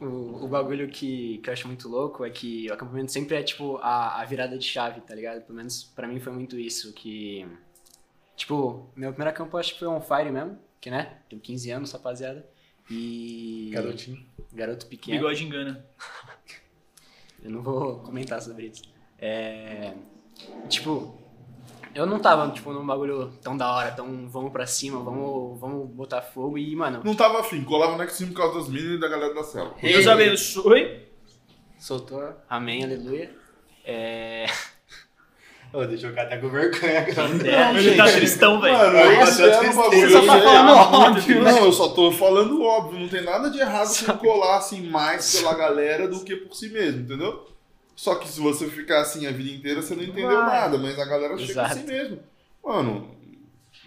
O, 0.00 0.44
o 0.44 0.48
bagulho 0.48 0.86
que, 0.88 1.38
que 1.38 1.48
eu 1.48 1.52
acho 1.52 1.66
muito 1.66 1.88
louco 1.88 2.24
é 2.24 2.30
que 2.30 2.68
o 2.70 2.74
acampamento 2.74 3.10
sempre 3.10 3.36
é, 3.36 3.42
tipo, 3.42 3.78
a, 3.78 4.20
a 4.20 4.24
virada 4.24 4.56
de 4.56 4.64
chave, 4.64 5.00
tá 5.00 5.14
ligado? 5.14 5.42
Pelo 5.42 5.56
menos 5.56 5.82
pra 5.82 6.06
mim 6.06 6.20
foi 6.20 6.32
muito 6.32 6.58
isso, 6.58 6.92
que... 6.92 7.46
Tipo, 8.36 8.88
meu 8.94 9.10
primeiro 9.10 9.30
acampo 9.30 9.56
eu 9.56 9.60
acho 9.60 9.72
que 9.72 9.80
foi 9.80 9.88
on 9.88 10.00
fire 10.00 10.30
mesmo, 10.30 10.56
que, 10.80 10.90
né? 10.90 11.18
Tenho 11.28 11.42
15 11.42 11.70
anos, 11.72 11.90
rapaziada. 11.92 12.46
E... 12.90 13.70
Garotinho. 13.72 14.24
Garoto 14.52 14.86
pequeno. 14.86 15.18
Bigode 15.18 15.44
engana. 15.44 15.84
Eu 17.42 17.50
não 17.50 17.62
vou 17.62 18.00
comentar 18.00 18.42
sobre 18.42 18.66
isso. 18.66 18.82
É... 19.18 19.94
Tipo, 20.68 21.16
eu 21.94 22.06
não 22.06 22.18
tava, 22.18 22.50
tipo, 22.52 22.72
num 22.72 22.86
bagulho 22.86 23.32
tão 23.42 23.56
da 23.56 23.72
hora, 23.72 23.90
tão 23.92 24.28
vamos 24.28 24.52
pra 24.52 24.66
cima, 24.66 25.00
vamos, 25.00 25.58
vamos 25.58 25.88
botar 25.90 26.22
fogo 26.22 26.58
e, 26.58 26.74
mano... 26.76 27.02
Não 27.04 27.14
tava 27.14 27.40
afim, 27.40 27.64
colava 27.64 27.96
no 27.96 28.02
X 28.04 28.24
por 28.26 28.34
causa 28.34 28.58
das 28.58 28.68
meninas 28.68 28.96
e 28.96 29.00
da 29.00 29.08
galera 29.08 29.34
da 29.34 29.42
cela. 29.42 29.74
Deus 29.80 30.06
abençoe. 30.06 31.08
Soltou, 31.78 32.34
amém, 32.48 32.84
aleluia. 32.84 33.34
É... 33.84 34.46
Ô, 35.72 35.84
deixa 35.84 36.06
eu 36.06 36.10
ficar 36.10 36.22
até 36.22 36.38
com 36.38 36.48
vergonha. 36.48 37.04
cara. 37.14 37.28
Não, 37.28 37.78
Ele 37.78 37.96
tá 37.96 38.04
tristão, 38.10 38.60
velho. 38.60 38.76
Mano, 38.76 38.98
eu 38.98 39.18
bateu 39.18 39.32
sei 39.34 39.52
a 39.52 39.62
no 39.62 39.90
tristeza. 39.90 40.08
Você 40.08 40.10
só 40.10 40.20
tá 40.26 40.40
falando 40.42 40.70
óbvio. 40.72 41.42
Não, 41.42 41.58
eu 41.64 41.72
só 41.72 41.88
tô 41.90 42.12
falando 42.12 42.62
óbvio. 42.62 43.00
Não 43.00 43.08
tem 43.08 43.22
nada 43.22 43.50
de 43.50 43.58
errado 43.60 43.88
com 44.06 44.18
colar 44.26 44.56
assim 44.58 44.82
mais 44.88 45.36
pela 45.36 45.54
galera 45.54 46.08
do 46.08 46.24
que 46.24 46.36
por 46.36 46.54
si 46.54 46.70
mesmo, 46.70 47.02
entendeu? 47.02 47.46
Só 47.94 48.14
que 48.14 48.28
se 48.28 48.40
você 48.40 48.66
ficar 48.68 49.00
assim 49.00 49.26
a 49.26 49.30
vida 49.32 49.50
inteira, 49.50 49.82
você 49.82 49.94
não 49.94 50.02
entendeu 50.04 50.28
Vai. 50.44 50.60
nada, 50.60 50.78
mas 50.78 50.98
a 50.98 51.04
galera 51.04 51.36
chega 51.36 51.50
Exato. 51.50 51.72
assim 51.74 51.84
mesmo. 51.84 52.18
Mano, 52.64 53.10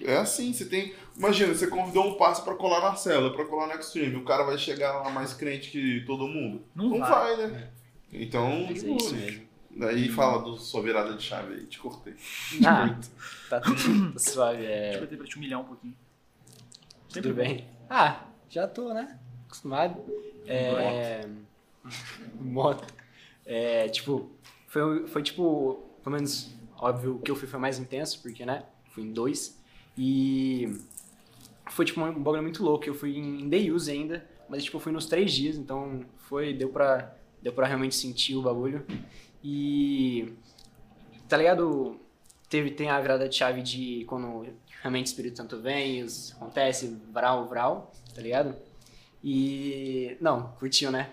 é 0.04 0.18
assim, 0.18 0.54
você 0.54 0.66
tem. 0.66 0.94
Imagina, 1.18 1.54
você 1.54 1.68
convidou 1.68 2.06
um 2.08 2.14
passe 2.16 2.42
pra 2.44 2.54
colar 2.56 2.82
na 2.82 2.96
cela, 2.96 3.32
pra 3.34 3.46
colar 3.46 3.68
no 3.68 3.74
Extreme. 3.80 4.16
O 4.18 4.24
cara 4.26 4.44
vai 4.44 4.58
chegar 4.58 4.94
lá 5.02 5.10
mais 5.10 5.34
crente 5.34 5.70
que 5.72 6.04
todo 6.06 6.28
mundo? 6.28 6.62
Não 6.76 7.00
vai, 7.00 7.10
vai. 7.38 7.48
né? 7.48 7.68
Então, 8.14 8.66
Mas 8.70 8.84
é 8.84 8.88
isso 8.90 9.16
mesmo. 9.16 9.51
Daí 9.76 10.10
fala 10.10 10.42
do 10.42 10.58
sua 10.58 10.82
virada 10.82 11.16
de 11.16 11.24
chave 11.24 11.56
aí, 11.56 11.66
te 11.66 11.80
cortei. 11.80 12.16
Ah, 12.66 12.98
tá 13.50 13.60
tudo 13.60 14.20
suave, 14.20 14.66
é... 14.66 15.02
eu 15.02 15.08
ter 15.08 15.18
pra 15.18 15.28
te 15.28 15.38
humilhar 15.38 15.62
um 15.62 15.66
pouquinho. 15.66 15.96
Tudo 17.10 17.34
bem. 17.34 17.68
Ah, 17.90 18.26
já 18.50 18.68
tô, 18.68 18.94
né? 18.94 19.20
Acostumado. 19.46 20.02
É... 20.46 21.28
Moto. 22.40 22.86
É, 23.46 23.90
tipo, 23.90 24.30
foi, 24.68 25.08
foi 25.08 25.24
tipo, 25.24 25.84
pelo 26.04 26.16
menos, 26.16 26.54
óbvio, 26.78 27.16
o 27.16 27.20
que 27.20 27.30
eu 27.30 27.36
fui 27.36 27.48
foi 27.48 27.60
mais 27.60 27.80
intenso, 27.80 28.22
porque, 28.22 28.46
né? 28.46 28.64
Fui 28.92 29.04
em 29.04 29.12
dois. 29.12 29.62
E 29.98 30.74
foi, 31.70 31.86
tipo, 31.86 32.02
um 32.02 32.24
bagulho 32.24 32.42
muito 32.42 32.64
louco. 32.64 32.88
Eu 32.88 32.94
fui 32.94 33.18
em 33.18 33.50
day 33.50 33.72
use 33.72 33.92
ainda, 33.92 34.26
mas, 34.48 34.64
tipo, 34.64 34.78
eu 34.78 34.82
fui 34.82 34.92
nos 34.92 35.06
três 35.06 35.34
dias, 35.34 35.58
então 35.58 36.06
foi, 36.30 36.54
deu 36.54 36.70
pra, 36.70 37.16
deu 37.42 37.52
pra 37.52 37.68
realmente 37.68 37.96
sentir 37.96 38.36
o 38.36 38.42
bagulho. 38.42 38.86
E, 39.44 40.34
tá 41.28 41.38
ligado? 41.38 42.00
Teve, 42.50 42.72
tem 42.72 42.90
a 42.90 43.00
virada 43.00 43.30
de 43.30 43.36
chave 43.36 43.62
de 43.62 44.04
quando 44.08 44.46
realmente 44.82 45.08
o 45.08 45.10
Espírito 45.10 45.38
Santo 45.38 45.60
vem, 45.62 46.04
os, 46.04 46.34
acontece, 46.34 47.00
vral, 47.12 47.48
vral, 47.48 47.92
tá 48.14 48.22
ligado? 48.22 48.56
E, 49.24 50.18
não, 50.20 50.50
curtiu, 50.60 50.92
né? 50.92 51.12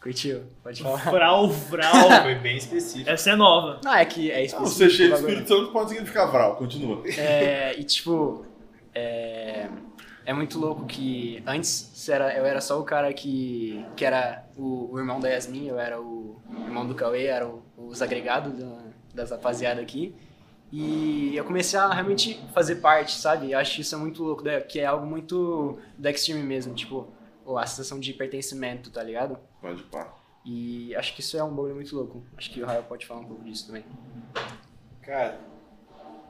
Curtiu, 0.00 0.42
pode 0.62 0.82
falar. 0.82 1.10
Vral, 1.10 1.48
vral. 1.48 2.10
Foi 2.22 2.34
bem 2.34 2.58
específico. 2.58 3.08
Essa 3.08 3.30
é 3.30 3.36
nova. 3.36 3.80
Não, 3.82 3.94
é 3.94 4.04
que 4.04 4.30
é 4.30 4.36
Não, 4.36 4.44
específico. 4.44 4.76
ser 4.76 4.90
cheio 4.90 5.08
de. 5.10 5.20
Espírito 5.20 5.48
Santo 5.48 5.72
pode 5.72 5.90
significar 5.90 6.30
Vral, 6.30 6.56
continua. 6.56 7.02
É, 7.08 7.74
e 7.78 7.84
tipo, 7.84 8.44
é, 8.94 9.70
é 10.26 10.32
muito 10.32 10.58
louco 10.58 10.86
que 10.86 11.42
antes 11.46 12.08
era, 12.08 12.36
eu 12.36 12.44
era 12.44 12.60
só 12.60 12.80
o 12.80 12.84
cara 12.84 13.12
que, 13.12 13.84
que 13.96 14.04
era 14.04 14.44
o, 14.56 14.92
o 14.92 14.98
irmão 14.98 15.20
da 15.20 15.28
Yasmin, 15.28 15.68
eu 15.68 15.78
era 15.78 16.00
o 16.00 16.40
irmão 16.64 16.86
do 16.86 16.94
Cauê, 16.94 17.26
era 17.26 17.46
o, 17.46 17.62
os 17.76 18.00
agregados 18.00 18.52
da, 18.58 18.82
das 19.14 19.30
rapaziada 19.30 19.80
aqui. 19.80 20.14
E 20.72 21.36
eu 21.36 21.44
comecei 21.44 21.78
a 21.78 21.92
realmente 21.92 22.40
fazer 22.52 22.76
parte, 22.76 23.12
sabe? 23.12 23.52
Eu 23.52 23.58
acho 23.58 23.80
isso 23.80 23.94
é 23.94 23.98
muito 23.98 24.24
louco, 24.24 24.42
né? 24.42 24.60
que 24.60 24.80
é 24.80 24.86
algo 24.86 25.06
muito 25.06 25.78
do 25.96 26.08
Extreme 26.08 26.42
mesmo. 26.42 26.74
Tipo, 26.74 27.06
a 27.56 27.66
sensação 27.66 28.00
de 28.00 28.12
pertencimento, 28.12 28.90
tá 28.90 29.02
ligado? 29.02 29.38
Pode 29.60 29.82
pá. 29.84 30.12
E 30.44 30.94
acho 30.96 31.14
que 31.14 31.20
isso 31.20 31.36
é 31.36 31.44
um 31.44 31.50
bagulho 31.54 31.76
muito 31.76 31.94
louco. 31.94 32.24
Acho 32.36 32.50
que 32.50 32.62
o 32.62 32.66
Raio 32.66 32.82
pode 32.82 33.06
falar 33.06 33.20
um 33.20 33.24
pouco 33.24 33.44
disso 33.44 33.66
também. 33.66 33.84
Cara, 35.00 35.38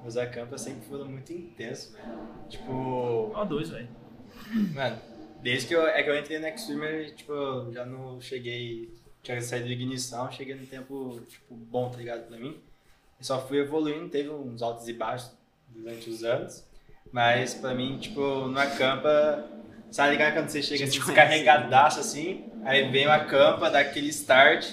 meus 0.05 0.17
acampas 0.17 0.61
sempre 0.61 0.87
foram 0.87 1.07
muito 1.07 1.33
intensos, 1.33 1.93
velho. 1.93 2.05
Tipo, 2.49 3.33
Ó, 3.35 3.45
dois, 3.45 3.71
velho. 3.71 3.89
mano, 4.75 4.99
desde 5.43 5.67
que 5.69 5.75
eu, 5.75 5.87
é 5.87 6.03
que 6.03 6.09
eu 6.11 6.17
entrei 6.19 6.39
no 6.39 6.47
X-Streamer, 6.47 7.15
tipo, 7.15 7.33
eu 7.33 7.73
já 7.73 7.85
não 7.85 8.21
cheguei, 8.21 8.91
tinha 9.23 9.41
saído 9.41 9.67
de 9.67 9.73
ignição, 9.73 10.31
cheguei 10.31 10.55
no 10.55 10.67
tempo, 10.67 11.21
tipo, 11.29 11.55
bom, 11.55 11.89
tá 11.91 11.97
ligado, 11.99 12.27
pra 12.29 12.37
mim. 12.39 12.57
E 13.21 13.25
só 13.25 13.41
fui 13.47 13.59
evoluindo, 13.59 14.09
teve 14.09 14.29
uns 14.29 14.63
altos 14.63 14.87
e 14.89 14.93
baixos 14.93 15.33
durante 15.69 16.09
os 16.11 16.23
anos, 16.23 16.65
mas 17.11 17.55
pra 17.55 17.75
mim, 17.75 17.97
tipo, 17.99 18.21
no 18.21 18.59
acampa, 18.59 19.49
sabe 19.91 20.13
ligado 20.13 20.35
quando 20.35 20.49
você 20.49 20.63
chega 20.63 20.85
assim, 20.85 20.99
descarregadaço 20.99 22.01
assim, 22.01 22.45
aí 22.65 22.91
vem 22.91 23.07
o 23.07 23.11
acampa, 23.11 23.71
dá 23.71 23.81
aquele 23.81 24.09
start, 24.09 24.73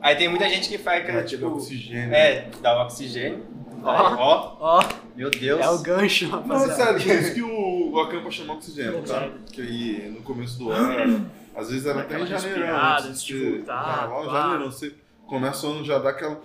aí 0.00 0.14
tem 0.16 0.28
muita 0.28 0.48
gente 0.48 0.68
que 0.68 0.78
faz, 0.78 1.02
É, 1.02 1.06
cara, 1.06 1.24
tipo, 1.24 1.44
tipo, 1.44 1.56
oxigênio. 1.56 2.14
é, 2.14 2.48
dá 2.60 2.76
o 2.78 2.84
oxigênio, 2.84 3.46
Ó. 3.86 4.16
Ó, 4.16 4.56
Ó, 4.80 4.88
meu 5.14 5.30
Deus. 5.30 5.60
é 5.60 5.68
o 5.70 5.78
gancho, 5.78 6.28
Não, 6.28 6.38
é 6.38 6.42
rapaziada. 6.42 6.74
sério, 6.74 7.02
por 7.02 7.12
isso 7.22 7.34
que 7.34 7.42
o, 7.42 7.90
o 7.92 8.00
Acampa 8.00 8.30
chamou 8.30 8.56
oxigênio, 8.56 9.02
tá? 9.02 9.28
Que 9.52 9.62
aí 9.62 10.10
no 10.14 10.22
começo 10.22 10.58
do 10.58 10.70
ano, 10.70 11.30
às 11.54 11.70
vezes 11.70 11.86
era 11.86 12.00
até 12.00 12.18
em 12.20 12.24
respirada, 12.24 13.08
antes 13.08 13.22
de 13.24 13.50
voltar, 13.50 14.08
pá. 14.08 14.24
janeirão, 14.24 14.70
você 14.70 14.92
começa 15.26 15.66
o 15.66 15.70
ano 15.70 15.84
já 15.84 15.98
dá 15.98 16.10
aquela 16.10 16.40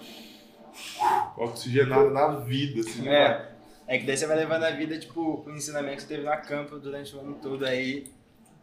oxigenada 1.38 2.10
na 2.10 2.28
vida, 2.40 2.82
assim. 2.82 3.02
né? 3.04 3.16
É. 3.16 3.52
É 3.88 3.98
que 3.98 4.06
daí 4.06 4.16
você 4.16 4.26
vai 4.26 4.38
levando 4.38 4.64
a 4.64 4.72
vida, 4.72 4.98
tipo, 4.98 5.44
o 5.46 5.50
ensinamento 5.52 5.98
que 5.98 6.02
você 6.04 6.08
teve 6.08 6.24
na 6.24 6.38
campo 6.38 6.80
durante 6.80 7.14
o 7.16 7.20
ano 7.20 7.38
todo 7.42 7.66
aí. 7.66 8.06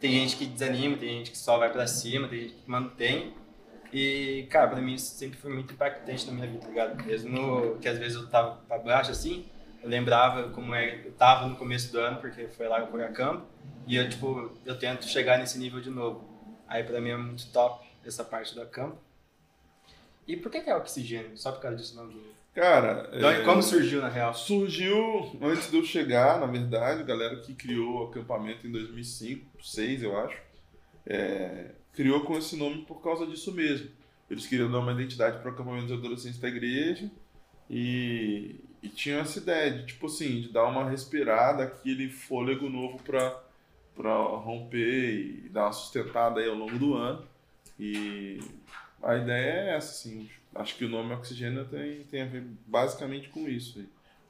Tem 0.01 0.13
gente 0.13 0.37
que 0.37 0.47
desanima, 0.47 0.97
tem 0.97 1.19
gente 1.19 1.33
que 1.33 1.37
só 1.39 1.59
vai 1.59 1.71
pra 1.71 1.87
cima, 1.87 2.29
tem 2.29 2.43
gente 2.43 2.55
que 2.55 2.71
mantém. 2.71 3.35
E, 3.93 4.47
cara, 4.51 4.69
pra 4.69 4.81
mim 4.81 4.95
isso 4.95 5.15
sempre 5.17 5.39
foi 5.39 5.53
muito 5.53 5.73
impactante 5.73 6.27
na 6.27 6.33
minha 6.33 6.47
vida, 6.47 6.61
tá 6.61 6.69
ligado? 6.69 7.05
Mesmo 7.05 7.31
no- 7.31 7.79
que 7.79 7.89
às 7.89 7.99
vezes 7.99 8.17
eu 8.17 8.29
tava 8.29 8.57
pra 8.69 8.79
baixo, 8.79 9.11
assim, 9.11 9.47
eu 9.83 9.89
lembrava 9.89 10.51
como 10.51 10.75
é, 10.75 11.01
eu 11.07 11.13
tava 11.13 11.47
no 11.47 11.57
começo 11.57 11.91
do 11.91 11.99
ano, 11.99 12.21
porque 12.21 12.49
foi 12.49 12.69
lá 12.69 12.77
que 12.83 12.89
eu 12.89 12.91
fui 12.91 13.03
a 13.03 13.09
campo. 13.11 13.47
E 13.87 13.97
eu, 13.97 14.09
tipo, 14.09 14.53
eu 14.67 14.79
tento 14.79 15.07
chegar 15.07 15.39
nesse 15.39 15.59
nível 15.59 15.81
de 15.81 15.89
novo. 15.89 16.23
Aí 16.67 16.85
pra 16.85 17.01
mim 17.01 17.11
é 17.11 17.17
muito 17.17 17.51
top 17.51 17.87
essa 18.05 18.23
parte 18.23 18.55
do 18.55 18.67
campo. 18.67 18.99
E 20.27 20.37
por 20.37 20.53
que 20.53 20.61
que 20.61 20.69
é 20.69 20.77
oxigênio? 20.77 21.37
Só 21.39 21.53
por 21.53 21.63
causa 21.63 21.77
disso 21.79 21.97
não? 21.97 22.07
Do... 22.09 22.23
Cara, 22.55 23.09
Então, 23.15 23.31
é, 23.31 23.43
Como 23.45 23.63
surgiu 23.63 24.03
na 24.03 24.09
real? 24.09 24.35
surgiu 24.35 25.39
antes 25.41 25.71
de 25.71 25.79
eu 25.79 25.85
chegar, 25.85 26.39
na 26.41 26.47
verdade, 26.47 27.01
a 27.01 27.05
galera 27.05 27.37
que 27.41 27.55
criou 27.55 28.01
o 28.01 28.11
acampamento 28.11 28.67
em 28.67 28.71
2005, 28.73 29.47
2006, 29.55 30.03
eu 30.03 30.19
acho, 30.19 30.37
é, 31.09 31.71
criou 31.95 32.21
com 32.21 32.37
esse 32.37 32.55
nome 32.55 32.85
por 32.85 33.03
causa 33.03 33.27
disso 33.27 33.53
mesmo. 33.53 33.89
Eles 34.31 34.47
queriam 34.47 34.71
dar 34.71 34.81
uma 34.81 34.93
identidade 34.93 35.39
para 35.39 35.51
o 35.51 35.55
acampamento 35.55 35.87
dos 35.87 35.99
adolescentes 35.99 36.39
da 36.39 36.49
igreja 36.49 37.11
e, 37.71 38.57
e 38.83 38.89
tinham 38.89 39.21
essa 39.21 39.39
ideia 39.39 39.73
de, 39.73 39.87
tipo 39.87 40.07
assim, 40.07 40.43
de 40.43 40.53
dar 40.53 40.67
uma 40.67 40.89
respirada, 40.89 41.65
aquele 41.65 42.11
fôlego 42.11 42.69
novo 42.69 43.03
para 43.03 43.45
para 43.97 44.15
romper 44.15 45.45
e 45.45 45.49
dar 45.49 45.65
uma 45.65 45.73
sustentada 45.73 46.39
aí 46.39 46.49
ao 46.49 46.55
longo 46.55 46.79
do 46.79 46.95
ano. 46.95 47.27
E 47.81 48.39
a 49.03 49.17
ideia 49.17 49.51
é 49.51 49.77
essa, 49.77 49.91
assim. 49.91 50.31
Acho 50.55 50.77
que 50.77 50.85
o 50.85 50.89
nome 50.89 51.13
oxigênio 51.15 51.65
tem, 51.65 52.05
tem 52.05 52.23
a 52.23 52.27
ver 52.27 52.47
basicamente 52.65 53.29
com 53.29 53.49
isso. 53.49 53.81
Aí, 53.81 53.87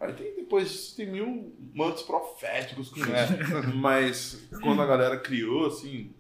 aí 0.09 0.15
tem, 0.15 0.37
depois 0.37 0.71
disso 0.71 0.97
tem 0.97 1.11
mil 1.11 1.55
mantos 1.75 2.03
proféticos 2.03 2.89
com 2.89 3.01
isso. 3.01 3.77
Mas 3.77 4.49
quando 4.63 4.81
a 4.81 4.87
galera 4.87 5.19
criou, 5.19 5.67
assim, 5.67 6.15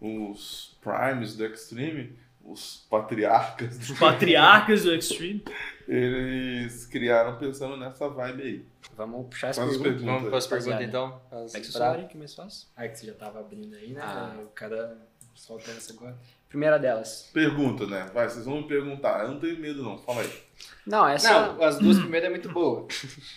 os 0.00 0.78
primes 0.80 1.36
do 1.36 1.44
Extreme, 1.44 2.16
os 2.44 2.86
patriarcas, 2.88 3.90
Os 3.90 3.98
patriarcas 3.98 4.84
do 4.84 4.94
Extreme. 4.94 5.44
eles 5.86 6.86
criaram 6.86 7.36
pensando 7.36 7.76
nessa 7.76 8.08
vibe 8.08 8.42
aí. 8.42 8.66
Vamos 8.96 9.28
puxar 9.28 9.50
as 9.50 9.56
Faz 9.56 9.76
perguntas. 9.76 10.02
Vamos 10.02 10.28
para 10.28 10.38
as 10.38 10.46
perguntas 10.46 10.80
então? 10.80 11.22
As 11.30 11.54
aí 11.54 12.06
que 12.06 12.14
é 12.14 12.18
mais 12.18 12.34
fácil. 12.34 12.68
Ah, 12.76 12.88
que 12.88 12.98
você 12.98 13.06
já 13.06 13.14
tava 13.14 13.40
abrindo 13.40 13.74
aí, 13.76 13.92
né? 13.92 14.00
Ah. 14.02 14.36
O 14.42 14.48
cara 14.48 14.96
soltando 15.34 15.76
essa 15.76 15.92
agora. 15.92 16.16
Primeira 16.48 16.78
delas. 16.78 17.30
Pergunta, 17.32 17.86
né? 17.86 18.10
Vai, 18.12 18.28
vocês 18.28 18.44
vão 18.44 18.62
me 18.62 18.68
perguntar. 18.68 19.22
Eu 19.22 19.32
não 19.32 19.40
tenho 19.40 19.58
medo, 19.60 19.82
não. 19.82 19.96
Fala 19.98 20.22
aí. 20.22 20.42
Não, 20.84 21.06
essa. 21.06 21.52
Não, 21.52 21.62
as 21.62 21.78
duas 21.78 21.96
primeiras 22.00 22.26
é 22.26 22.30
muito 22.30 22.50
boa. 22.50 22.88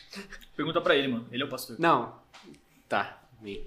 Pergunta 0.55 0.81
pra 0.81 0.95
ele, 0.95 1.09
mano. 1.09 1.27
Ele 1.31 1.43
é 1.43 1.45
o 1.45 1.49
pastor. 1.49 1.79
Não. 1.79 2.15
Tá. 2.89 3.21
vem. 3.41 3.63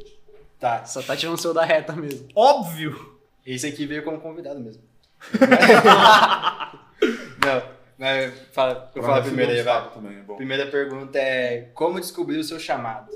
Tá. 0.59 0.85
Só 0.85 1.03
tá 1.03 1.17
tirando 1.17 1.35
o 1.35 1.39
seu 1.39 1.53
da 1.53 1.65
reta 1.65 1.93
mesmo. 1.95 2.29
Óbvio! 2.35 3.17
Esse 3.45 3.67
aqui 3.67 3.87
veio 3.87 4.03
como 4.03 4.21
convidado 4.21 4.59
mesmo. 4.61 4.83
Não, 7.39 7.63
mas 7.99 8.35
fala, 8.53 8.91
eu 8.95 9.03
falo 9.03 9.15
a 9.21 9.23
primeira 9.23 9.53
aí, 9.53 9.63
vai. 9.63 9.91
também, 9.91 10.19
é 10.19 10.23
bom. 10.23 10.37
Primeira 10.37 10.67
pergunta 10.67 11.19
é: 11.19 11.71
Como 11.75 12.01
descobrir 12.01 12.39
o 12.39 12.45
seu 12.45 12.59
chamado? 12.59 13.11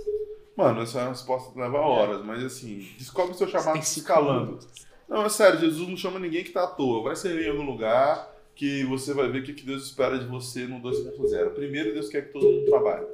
Mano, 0.57 0.83
essa 0.83 0.98
é 0.98 1.03
uma 1.03 1.11
resposta 1.11 1.53
que 1.53 1.59
leva 1.59 1.79
horas, 1.79 2.24
mas 2.24 2.44
assim, 2.44 2.87
descobre 2.98 3.33
o 3.33 3.35
seu 3.35 3.48
chamado 3.48 3.79
escalando. 3.79 4.46
minutos. 4.46 4.68
Não, 5.09 5.24
é 5.24 5.29
sério, 5.29 5.59
Jesus 5.59 5.88
não 5.88 5.96
chama 5.96 6.20
ninguém 6.20 6.44
que 6.44 6.50
tá 6.50 6.64
à 6.64 6.68
toa. 6.68 7.03
Vai 7.03 7.16
servir 7.16 7.46
em 7.46 7.50
algum 7.50 7.64
lugar 7.64 8.31
que 8.55 8.85
você 8.85 9.12
vai 9.12 9.29
ver 9.29 9.40
o 9.40 9.42
que 9.42 9.55
que 9.55 9.64
Deus 9.64 9.85
espera 9.85 10.18
de 10.18 10.26
você 10.26 10.66
no 10.66 10.81
2.0. 10.81 11.50
Primeiro, 11.50 11.92
Deus 11.92 12.09
quer 12.09 12.26
que 12.26 12.33
todo 12.33 12.44
mundo 12.44 12.66
trabalhe. 12.66 13.07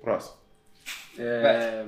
Próximo. 0.00 0.36
É, 1.18 1.86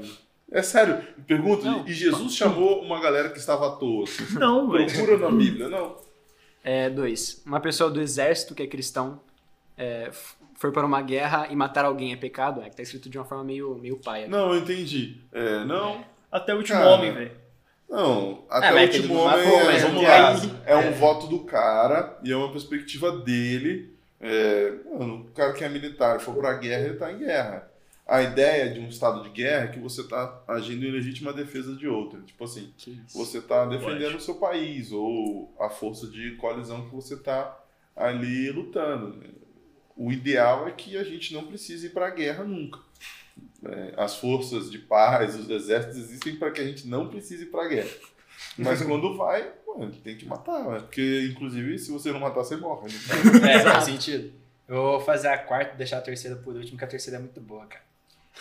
É 0.53 0.63
sério, 0.63 1.03
pergunta, 1.27 1.65
Não. 1.65 1.87
e 1.87 1.93
Jesus 1.95 2.35
chamou 2.35 2.83
uma 2.83 3.01
galera 3.01 3.31
que 3.31 3.39
estava 3.39 3.69
à 3.69 3.71
toa? 3.77 4.05
assim? 4.05 4.35
Não, 4.39 4.71
velho. 4.71 4.87
Procura 4.93 5.17
na 5.17 5.31
Bíblia, 5.37 5.69
não. 5.69 5.97
é, 6.63 6.91
dois. 6.91 7.43
Uma 7.47 7.59
pessoa 7.61 7.91
do 7.91 8.01
exército 8.01 8.55
que 8.55 8.63
é 8.63 8.67
cristão 8.67 9.21
é, 9.79 10.11
foi 10.57 10.71
para 10.71 10.85
uma 10.87 11.01
guerra 11.01 11.49
e 11.51 11.57
matar 11.57 11.85
alguém 11.87 12.13
é 12.13 12.17
pecado? 12.17 12.61
É 12.61 12.69
que 12.69 12.77
tá 12.77 12.83
escrito 12.83 13.09
de 13.09 13.17
uma 13.19 13.25
forma 13.25 13.43
meio, 13.45 13.75
meio 13.77 13.97
paia. 13.97 14.29
Não, 14.29 14.53
eu 14.53 14.61
entendi. 14.61 15.17
É, 15.33 15.65
não, 15.65 16.05
Até 16.31 16.55
o 16.55 16.59
último 16.59 16.79
Cara. 16.79 16.91
homem, 16.91 17.13
velho. 17.13 17.33
não. 17.89 18.45
Até 18.51 18.69
Ah, 18.69 18.75
o 18.75 18.81
último 18.81 19.15
homem, 19.15 19.45
matou, 19.47 19.61
é, 19.61 19.65
mas 19.65 19.83
vamos 19.83 19.97
entre 20.03 20.09
lá, 20.09 20.63
é 20.67 20.77
um 20.77 20.81
É. 20.81 20.91
voto 20.91 21.27
do 21.29 21.41
cara 21.41 22.19
e 22.23 22.31
é 22.31 22.37
uma 22.37 22.51
perspectiva 22.53 23.11
dele. 23.19 23.91
É, 24.21 24.73
mano, 24.99 25.23
o 25.23 25.25
cara 25.33 25.53
que 25.55 25.65
é 25.65 25.69
militar 25.69 26.21
for 26.21 26.35
pra 26.37 26.53
guerra, 26.55 26.85
ele 26.85 26.95
tá 26.99 27.11
em 27.11 27.19
guerra. 27.19 27.72
A 28.07 28.21
ideia 28.23 28.73
de 28.73 28.81
um 28.81 28.89
estado 28.89 29.23
de 29.23 29.31
guerra 29.31 29.65
é 29.65 29.69
que 29.69 29.79
você 29.79 30.03
tá 30.03 30.43
agindo 30.49 30.85
em 30.85 30.91
legítima 30.91 31.33
defesa 31.33 31.75
de 31.77 31.87
outro. 31.87 32.21
Tipo 32.23 32.45
assim, 32.45 32.73
você 33.15 33.41
tá 33.41 33.65
defendendo 33.65 34.17
o 34.17 34.21
seu 34.21 34.35
país 34.35 34.91
ou 34.93 35.55
a 35.59 35.71
força 35.71 36.09
de 36.09 36.33
coalizão 36.37 36.85
que 36.89 36.95
você 36.95 37.17
tá 37.17 37.59
ali 37.97 38.51
lutando. 38.51 39.23
O 39.97 40.11
ideal 40.11 40.67
é 40.67 40.73
que 40.73 40.97
a 40.97 41.05
gente 41.05 41.33
não 41.33 41.47
precise 41.47 41.87
ir 41.87 41.91
pra 41.91 42.11
guerra 42.11 42.45
nunca. 42.45 42.81
É, 43.65 43.95
as 43.97 44.17
forças 44.17 44.71
de 44.71 44.79
paz, 44.79 45.37
os 45.37 45.49
exércitos 45.49 45.97
existem 45.99 46.37
para 46.37 46.51
que 46.51 46.61
a 46.61 46.65
gente 46.65 46.89
não 46.89 47.09
precise 47.09 47.45
ir 47.45 47.51
pra 47.51 47.69
guerra. 47.69 47.91
Mas 48.59 48.83
quando 48.85 49.17
vai, 49.17 49.53
mano, 49.67 49.93
tem 49.93 50.17
que 50.17 50.27
matar, 50.27 50.65
né? 50.69 50.81
porque 50.81 51.29
inclusive 51.31 51.79
se 51.79 51.91
você 51.93 52.11
não 52.11 52.19
matar, 52.19 52.43
você 52.43 52.57
morre. 52.57 52.89
né? 53.41 53.55
É, 53.55 53.61
faz 53.61 53.85
sentido. 53.85 54.33
Eu 54.67 54.77
vou 54.77 55.01
fazer 55.01 55.29
a 55.29 55.39
quarta 55.39 55.75
e 55.75 55.77
deixar 55.79 55.99
a 55.99 56.03
terceira 56.03 56.37
por 56.37 56.57
último, 56.57 56.77
que 56.77 56.85
a 56.85 56.89
terceira 56.89 57.19
é 57.19 57.21
muito 57.21 57.41
boa, 57.41 57.67
cara. 57.67 57.92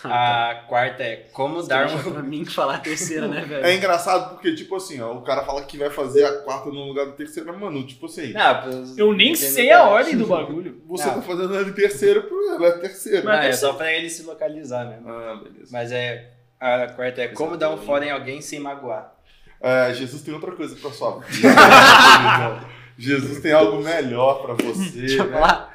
A 0.04 0.64
quarta 0.68 1.02
é 1.02 1.16
como 1.32 1.62
dar 1.62 1.86
Deixa 1.86 2.08
um. 2.08 2.12
pra 2.12 2.22
mim 2.22 2.44
falar 2.44 2.76
a 2.76 2.78
terceira, 2.78 3.28
né, 3.28 3.42
velho? 3.46 3.64
É 3.64 3.74
engraçado 3.76 4.30
porque, 4.30 4.54
tipo 4.54 4.74
assim, 4.74 5.00
ó, 5.00 5.12
o 5.12 5.22
cara 5.22 5.44
fala 5.44 5.62
que 5.62 5.76
vai 5.76 5.90
fazer 5.90 6.24
a 6.24 6.38
quarta 6.42 6.70
no 6.70 6.86
lugar 6.88 7.06
da 7.06 7.12
terceira, 7.12 7.52
mano, 7.52 7.86
tipo 7.86 8.06
assim, 8.06 8.32
Não, 8.32 8.94
Eu 8.96 9.12
nem 9.12 9.34
sei 9.34 9.70
a 9.70 9.84
ordem 9.84 10.16
do 10.16 10.26
bagulho. 10.28 10.82
você 10.86 11.06
Não. 11.06 11.14
tá 11.16 11.22
fazendo 11.22 11.54
ela 11.54 11.64
de 11.64 11.72
terceira 11.72 12.22
por 12.22 12.42
ela 12.54 12.66
é 12.68 12.72
terceira. 12.78 13.22
Não, 13.22 13.32
é 13.32 13.52
só 13.52 13.74
pra 13.74 13.92
ele 13.92 14.08
se 14.08 14.22
localizar 14.24 14.86
mesmo. 14.88 15.08
Ah, 15.10 15.40
beleza. 15.42 15.68
Mas 15.70 15.92
é. 15.92 16.30
A 16.58 16.86
quarta 16.88 17.20
é 17.22 17.28
como 17.28 17.56
dar 17.56 17.70
um 17.70 17.76
fora 17.76 18.04
em 18.06 18.10
alguém 18.10 18.40
sem 18.40 18.58
magoar. 18.60 19.12
É, 19.60 19.92
Jesus 19.94 20.22
tem 20.22 20.32
outra 20.32 20.52
coisa 20.52 20.74
pra 20.76 20.90
sua 20.90 21.18
vida. 21.20 21.48
Jesus 22.98 23.40
tem 23.40 23.52
algo 23.52 23.82
melhor 23.82 24.42
pra 24.42 24.54
você. 24.54 25.00
Deixa 25.00 25.22
eu 25.22 25.26
né? 25.26 25.32
falar. 25.32 25.74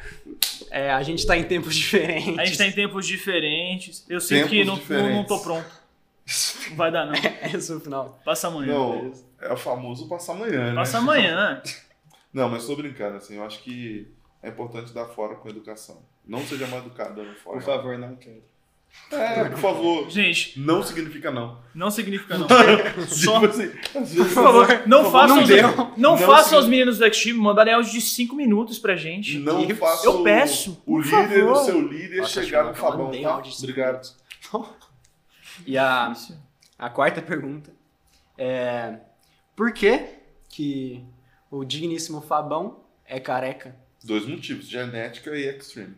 É, 0.71 0.91
a 0.91 1.01
gente 1.03 1.25
tá 1.25 1.37
em 1.37 1.43
tempos 1.43 1.75
diferentes. 1.75 2.39
A 2.39 2.45
gente 2.45 2.57
tá 2.57 2.65
em 2.65 2.71
tempos 2.71 3.07
diferentes. 3.07 4.05
Eu 4.09 4.19
sinto 4.19 4.49
Tempos 4.49 4.51
que 4.51 4.93
não, 4.93 5.01
não, 5.01 5.09
não 5.15 5.23
tô 5.23 5.39
pronto. 5.39 5.69
Não 6.69 6.75
vai 6.75 6.91
dar, 6.91 7.05
não. 7.05 7.13
Esse 7.53 7.71
é 7.71 7.75
o 7.75 7.79
final. 7.79 8.19
Passa 8.25 8.47
amanhã. 8.47 8.73
Não, 8.73 9.13
é 9.41 9.53
o 9.53 9.57
famoso 9.57 10.07
passar 10.07 10.33
amanhã, 10.33 10.69
né? 10.69 10.75
Passa 10.75 10.97
amanhã. 10.97 11.61
Não, 12.33 12.49
mas 12.49 12.67
tô 12.67 12.75
brincando, 12.75 13.17
assim, 13.17 13.37
eu 13.37 13.43
acho 13.43 13.63
que 13.63 14.07
é 14.43 14.49
importante 14.49 14.93
dar 14.93 15.05
fora 15.05 15.35
com 15.35 15.49
educação. 15.49 16.03
Não 16.25 16.45
seja 16.45 16.67
mal 16.67 16.79
educado 16.79 17.15
dando 17.15 17.33
fora. 17.35 17.57
Por 17.57 17.65
favor, 17.65 17.97
não 17.97 18.15
quero. 18.15 18.43
É, 19.09 19.45
por 19.45 19.57
favor. 19.59 20.09
Gente, 20.09 20.59
Não 20.59 20.83
significa 20.83 21.31
não. 21.31 21.59
não 21.73 21.89
significa 21.89 22.37
não. 22.37 22.47
Só, 23.07 23.39
Tipo 23.47 23.47
assim, 23.47 23.69
Por 24.17 24.25
favor. 24.27 24.67
não 24.85 25.09
façam 25.09 25.37
não 25.37 25.43
os, 25.43 25.49
não 25.49 25.93
Não 25.97 26.17
façam 26.17 26.59
os 26.59 26.67
meninos 26.67 26.97
do 26.97 27.05
X-Team 27.05 27.37
mandarem 27.37 27.73
áudio 27.73 27.91
de 27.93 28.01
5 28.01 28.35
minutos 28.35 28.77
pra 28.79 28.97
gente. 28.97 29.37
Não 29.39 29.61
Eu 29.63 29.75
faça 29.77 30.09
o- 30.09 30.23
peço, 30.23 30.71
o 30.85 30.95
por 30.97 31.05
líder 31.05 31.39
favor. 31.45 31.53
do 31.53 31.65
seu 31.65 31.81
líder 31.87 32.17
Nossa, 32.17 32.43
chegar 32.43 32.63
no 32.65 32.69
eu 32.71 32.75
Fabão, 32.75 33.11
tá? 33.11 33.37
Obrigado. 33.59 34.01
E 35.65 35.77
a, 35.77 36.13
a 36.77 36.89
quarta 36.89 37.21
pergunta 37.21 37.71
é: 38.37 38.97
Por 39.55 39.71
que 39.71 40.05
que 40.49 41.03
o 41.49 41.63
digníssimo 41.63 42.19
Fabão 42.21 42.83
é 43.05 43.19
careca? 43.21 43.75
Dois 44.03 44.25
motivos, 44.27 44.67
genética 44.67 45.35
e 45.35 45.47
extreme. 45.47 45.95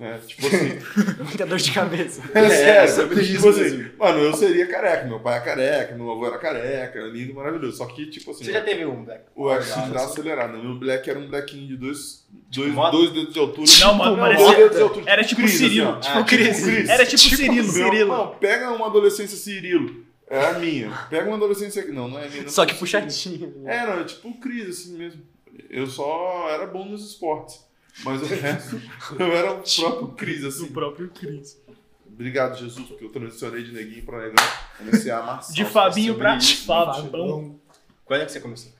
É, 0.00 0.18
tipo 0.18 0.46
assim, 0.46 0.78
Muita 1.22 1.46
dor 1.46 1.58
de 1.58 1.70
cabeça. 1.72 2.22
é, 2.34 2.48
sério, 2.48 2.92
sobre 2.94 3.24
tipo 3.24 3.36
isso 3.36 3.48
assim, 3.48 3.60
mesmo. 3.78 3.90
mano, 3.98 4.18
eu 4.18 4.32
seria 4.34 4.66
careca, 4.66 5.06
meu 5.06 5.20
pai 5.20 5.38
é 5.38 5.40
careca, 5.40 5.94
meu 5.94 6.10
avô 6.10 6.26
era 6.26 6.38
careca, 6.38 7.00
lindo, 7.00 7.34
maravilhoso. 7.34 7.76
Só 7.78 7.86
que, 7.86 8.06
tipo 8.06 8.30
assim, 8.32 8.44
Você 8.44 8.52
já 8.52 8.60
teve 8.62 8.84
um, 8.84 9.04
Black? 9.04 9.24
o 9.34 9.50
X 9.52 9.72
Ah, 9.76 9.88
dá 9.92 10.04
acelerado. 10.04 10.58
Meu 10.58 10.74
black 10.78 11.08
era 11.08 11.18
um 11.18 11.28
blackinho 11.28 11.68
de 11.68 11.76
dois, 11.76 12.26
dois, 12.50 12.72
moto? 12.72 12.92
dois 12.92 13.10
dedos 13.12 13.32
de 13.32 13.38
altura. 13.40 13.66
Não, 13.80 13.94
mano, 13.94 14.16
dois 14.16 14.36
parecia- 14.36 14.56
dedos 14.56 14.76
de 14.76 14.82
altura, 14.82 15.04
era 15.10 15.24
tipo 15.24 15.40
Cris, 15.42 15.52
Cirilo, 15.54 15.90
assim, 15.90 16.00
tipo 16.00 16.18
Ah, 16.18 16.24
Cris. 16.24 16.88
Era 16.88 17.06
tipo 17.06 17.36
Cirilo. 17.36 17.72
Meu, 17.72 18.06
Não, 18.08 18.28
pega 18.36 18.70
uma 18.72 18.86
adolescência 18.86 19.36
Cirilo. 19.36 20.04
É 20.28 20.46
a 20.46 20.52
minha. 20.58 20.90
Pega 21.10 21.26
uma 21.26 21.36
adolescência. 21.36 21.84
Não, 21.88 22.08
não 22.08 22.18
é 22.18 22.24
a 22.26 22.28
minha. 22.28 22.42
não 22.44 22.48
Só 22.50 22.64
que 22.66 22.72
é 22.72 22.76
puxadinho. 22.76 23.52
né? 23.58 23.76
É, 23.76 23.86
não, 23.86 24.00
é 24.00 24.04
tipo 24.04 24.28
o 24.28 24.34
Cris, 24.40 24.68
assim 24.68 24.96
mesmo. 24.96 25.20
Eu 25.68 25.86
só 25.86 26.48
era 26.50 26.66
bom 26.66 26.86
nos 26.86 27.06
esportes. 27.06 27.60
Mas 28.04 28.22
o 28.22 28.26
resto, 28.26 28.80
eu 29.18 29.32
era 29.32 29.52
o 29.52 29.62
próprio 29.62 30.08
Cris, 30.16 30.44
O 30.44 30.48
assim. 30.48 30.66
próprio 30.72 31.10
Cris. 31.10 31.60
Obrigado, 32.06 32.58
Jesus, 32.58 32.86
porque 32.88 33.04
eu 33.04 33.08
transicionei 33.10 33.62
de 33.64 33.72
neguinho 33.72 34.04
pra 34.04 34.18
negão. 34.18 34.44
Comecei 34.78 35.10
a 35.10 35.18
amassar. 35.18 35.54
De 35.54 35.64
Fabinho 35.64 36.14
pra. 36.16 36.38
Fabão. 36.40 37.58
Quando 38.04 38.20
é 38.22 38.24
que 38.26 38.32
você 38.32 38.40
começou? 38.40 38.72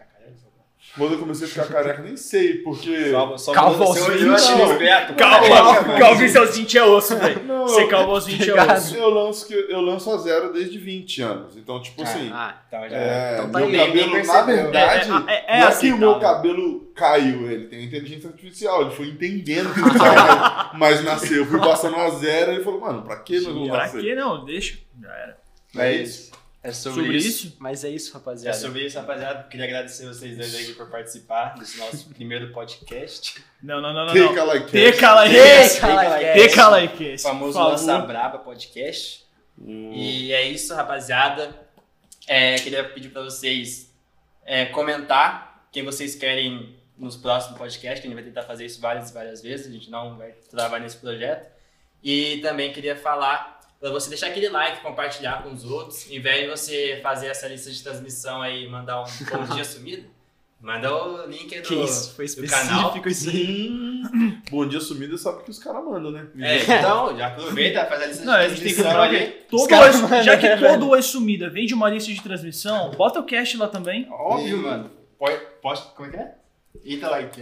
Quando 0.94 1.12
eu 1.14 1.18
comecei 1.20 1.46
a 1.46 1.50
ficar 1.50 1.64
careca, 1.68 2.02
nem 2.02 2.18
sei, 2.18 2.58
porque. 2.58 3.10
Só, 3.10 3.38
só 3.38 3.70
Você 3.70 4.00
olhou 4.02 4.34
assim 4.34 4.52
não. 4.58 4.66
no 4.66 4.72
espeto. 4.72 5.14
Calma, 5.14 5.98
calma, 5.98 6.28
seus 6.28 6.54
20 6.56 6.76
é 6.78 6.84
osso, 6.84 7.16
velho. 7.16 7.42
Não, 7.44 7.66
Ser 7.66 7.88
calvo 7.88 8.10
aos 8.10 8.26
20 8.26 8.50
é 8.50 8.54
osso. 8.74 8.94
Eu 8.96 9.08
lanço, 9.08 9.46
que- 9.48 9.54
eu 9.70 9.80
lanço 9.80 10.10
a 10.12 10.18
zero 10.18 10.52
desde 10.52 10.76
20 10.76 11.22
anos. 11.22 11.56
Então, 11.56 11.80
tipo 11.80 12.02
assim. 12.02 12.28
Ah, 12.30 12.56
Então 12.68 12.88
já. 12.90 12.96
É, 12.96 13.34
Então 13.38 13.50
tá 13.50 13.58
meu 13.60 13.68
nem 13.70 13.86
cabelo, 13.86 14.06
na 14.06 14.12
percebeu. 14.16 14.44
verdade, 14.56 15.10
É, 15.28 15.32
é, 15.32 15.44
é 15.46 15.60
não 15.60 15.66
é 15.66 15.68
assim, 15.68 15.86
que 15.88 15.92
o 15.94 15.98
meu 15.98 16.10
calma. 16.20 16.34
cabelo 16.36 16.80
caiu, 16.94 17.50
ele 17.50 17.68
tem 17.68 17.84
inteligência 17.84 18.28
artificial, 18.28 18.82
ele 18.82 18.90
foi 18.90 19.06
entendendo 19.08 19.72
que 19.72 19.80
não 19.80 19.88
precisava, 19.88 20.70
mas 20.74 21.02
nasceu. 21.02 21.38
Eu 21.38 21.46
fui 21.46 21.58
passando 21.58 21.96
a 21.96 22.10
zero 22.10 22.52
e 22.52 22.56
ele 22.56 22.64
falou, 22.64 22.80
mano, 22.82 23.00
pra 23.00 23.16
que 23.16 23.36
nós 23.40 23.44
vamos 23.54 23.68
Pra 23.70 23.78
nascer? 23.78 24.02
que 24.02 24.14
não? 24.14 24.44
Deixa. 24.44 24.76
Já 25.00 25.08
era. 25.08 25.38
Mas 25.74 26.30
é 26.62 26.72
sobre, 26.72 27.00
Sobre 27.02 27.16
isso. 27.18 27.46
isso? 27.48 27.56
mas 27.58 27.82
é 27.84 27.88
isso, 27.90 28.10
É 28.10 28.14
rapaziada. 28.14 28.56
sobre 28.56 28.86
isso, 28.86 28.96
rapaziada. 28.98 29.42
Queria 29.48 29.66
agradecer 29.66 30.06
vocês 30.06 30.36
dois 30.36 30.54
aí 30.54 30.72
por 30.74 30.88
participar 30.88 31.54
desse 31.58 31.76
nosso 31.78 32.08
primeiro 32.14 32.52
podcast. 32.52 33.42
Não, 33.62 33.80
não, 33.80 33.92
não, 33.92 34.06
não. 34.06 34.14
Take 34.14 34.34
não. 34.36 34.42
a 34.42 34.44
like 34.46 34.70
Teca 34.70 35.14
like 35.14 35.34
Teca 35.34 35.60
esse. 35.64 35.80
like 35.80 36.40
Teca 36.48 36.68
like 36.68 37.02
O 37.04 37.06
esse. 37.08 37.22
famoso 37.24 37.52
favor. 37.54 38.06
Braba 38.06 38.38
Podcast. 38.38 39.24
Hum, 39.60 39.92
E 39.92 40.32
é 40.32 40.46
isso, 40.48 40.72
rapaziada. 40.74 41.54
É, 42.28 42.54
queria 42.56 42.84
pedir 42.84 43.08
pra 43.08 43.22
vocês 43.22 43.92
é, 44.44 44.66
comentar 44.66 45.66
quem 45.72 45.84
vocês 45.84 46.14
querem 46.14 46.76
nos 46.96 47.16
próximos 47.16 47.58
podcasts, 47.58 48.00
que 48.00 48.06
a 48.06 48.10
gente 48.10 48.14
vai 48.14 48.22
tentar 48.22 48.42
fazer 48.42 48.64
isso 48.66 48.80
várias 48.80 49.10
e 49.10 49.12
várias 49.12 49.42
vezes, 49.42 49.66
a 49.66 49.70
gente 49.70 49.90
não 49.90 50.16
vai 50.16 50.30
travar 50.50 50.80
nesse 50.80 50.96
projeto. 50.98 51.50
E 52.04 52.38
também 52.38 52.72
queria 52.72 52.94
falar 52.94 53.51
pra 53.82 53.90
você 53.90 54.08
deixar 54.08 54.28
aquele 54.28 54.48
like, 54.48 54.80
compartilhar 54.80 55.42
com 55.42 55.50
os 55.52 55.64
outros, 55.64 56.10
em 56.10 56.20
vez 56.20 56.42
de 56.44 56.48
você 56.50 57.00
fazer 57.02 57.26
essa 57.26 57.46
lista 57.48 57.70
de 57.70 57.82
transmissão 57.82 58.40
aí, 58.40 58.66
mandar 58.68 59.02
um 59.02 59.04
bom 59.30 59.54
dia 59.54 59.64
sumido, 59.64 60.04
manda 60.60 60.94
o 60.94 61.26
link 61.26 61.60
do, 61.60 61.68
Que 61.68 61.74
isso, 61.74 62.14
foi 62.14 62.26
do 62.26 62.46
canal. 62.46 62.96
isso 63.06 63.28
aí. 63.28 63.70
Bom 64.50 64.66
dia 64.68 64.80
sumido, 64.80 65.18
sabe 65.18 65.42
que 65.42 65.50
os 65.50 65.58
caras 65.58 65.84
mandam, 65.84 66.12
né? 66.12 66.26
É, 66.40 66.58
então, 66.62 67.16
já 67.18 67.26
aproveita, 67.26 67.84
faz 67.86 68.02
a 68.02 68.06
lista 68.06 68.24
Não, 68.24 68.32
a 68.34 68.46
de 68.46 68.54
gente 68.54 68.62
tem 68.62 68.68
que 68.74 68.82
transmissão 68.82 69.02
lembrar 69.02 69.26
que 69.26 69.32
todo 69.50 69.60
Os 69.62 69.66
caras 69.66 69.96
Oi- 69.96 70.02
mandam, 70.02 70.22
já 70.22 70.36
que 70.36 70.48
né, 70.48 70.56
todo? 70.56 70.88
Oi 70.90 71.02
Sumida 71.02 71.50
vem 71.50 71.66
de 71.66 71.74
uma 71.74 71.90
lista 71.90 72.12
de 72.12 72.22
transmissão, 72.22 72.90
bota 72.92 73.18
o 73.20 73.24
cast 73.24 73.56
lá 73.56 73.66
também. 73.68 74.06
Óbvio, 74.10 74.58
mano. 74.58 74.90
Pode, 75.18 75.38
pode, 75.60 75.82
como 75.96 76.08
é 76.08 76.10
que 76.12 76.16
é? 76.18 76.34
Eita, 76.84 77.10
like. 77.10 77.40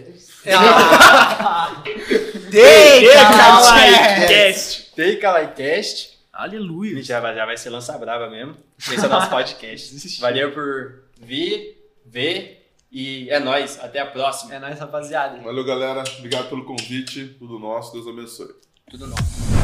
Teca 2.51 3.61
like 3.63 4.27
cast. 4.29 4.91
Take 4.97 5.25
a 5.27 5.33
Likecast. 5.33 6.20
Aleluia. 6.41 6.95
Mentira, 6.95 7.21
já, 7.21 7.35
já 7.35 7.45
vai 7.47 7.57
ser 7.59 7.69
lança 7.69 7.97
brava 7.99 8.31
mesmo. 8.31 8.57
Esse 8.79 9.05
é 9.05 9.07
o 9.07 9.11
nosso 9.11 9.29
podcast. 9.31 10.21
Valeu 10.21 10.53
por 10.53 11.05
vir, 11.21 11.77
ver 12.07 12.73
e 12.91 13.29
é 13.29 13.39
nóis. 13.39 13.79
Até 13.79 14.01
a 14.01 14.07
próxima. 14.07 14.55
É 14.55 14.59
nóis, 14.59 14.79
rapaziada. 14.79 15.39
Valeu, 15.43 15.65
galera. 15.65 16.03
Obrigado 16.19 16.49
pelo 16.49 16.65
convite. 16.65 17.37
Tudo 17.39 17.59
nosso. 17.59 17.93
Deus 17.93 18.07
abençoe. 18.09 18.55
Tudo 18.91 19.07
nosso. 19.07 19.60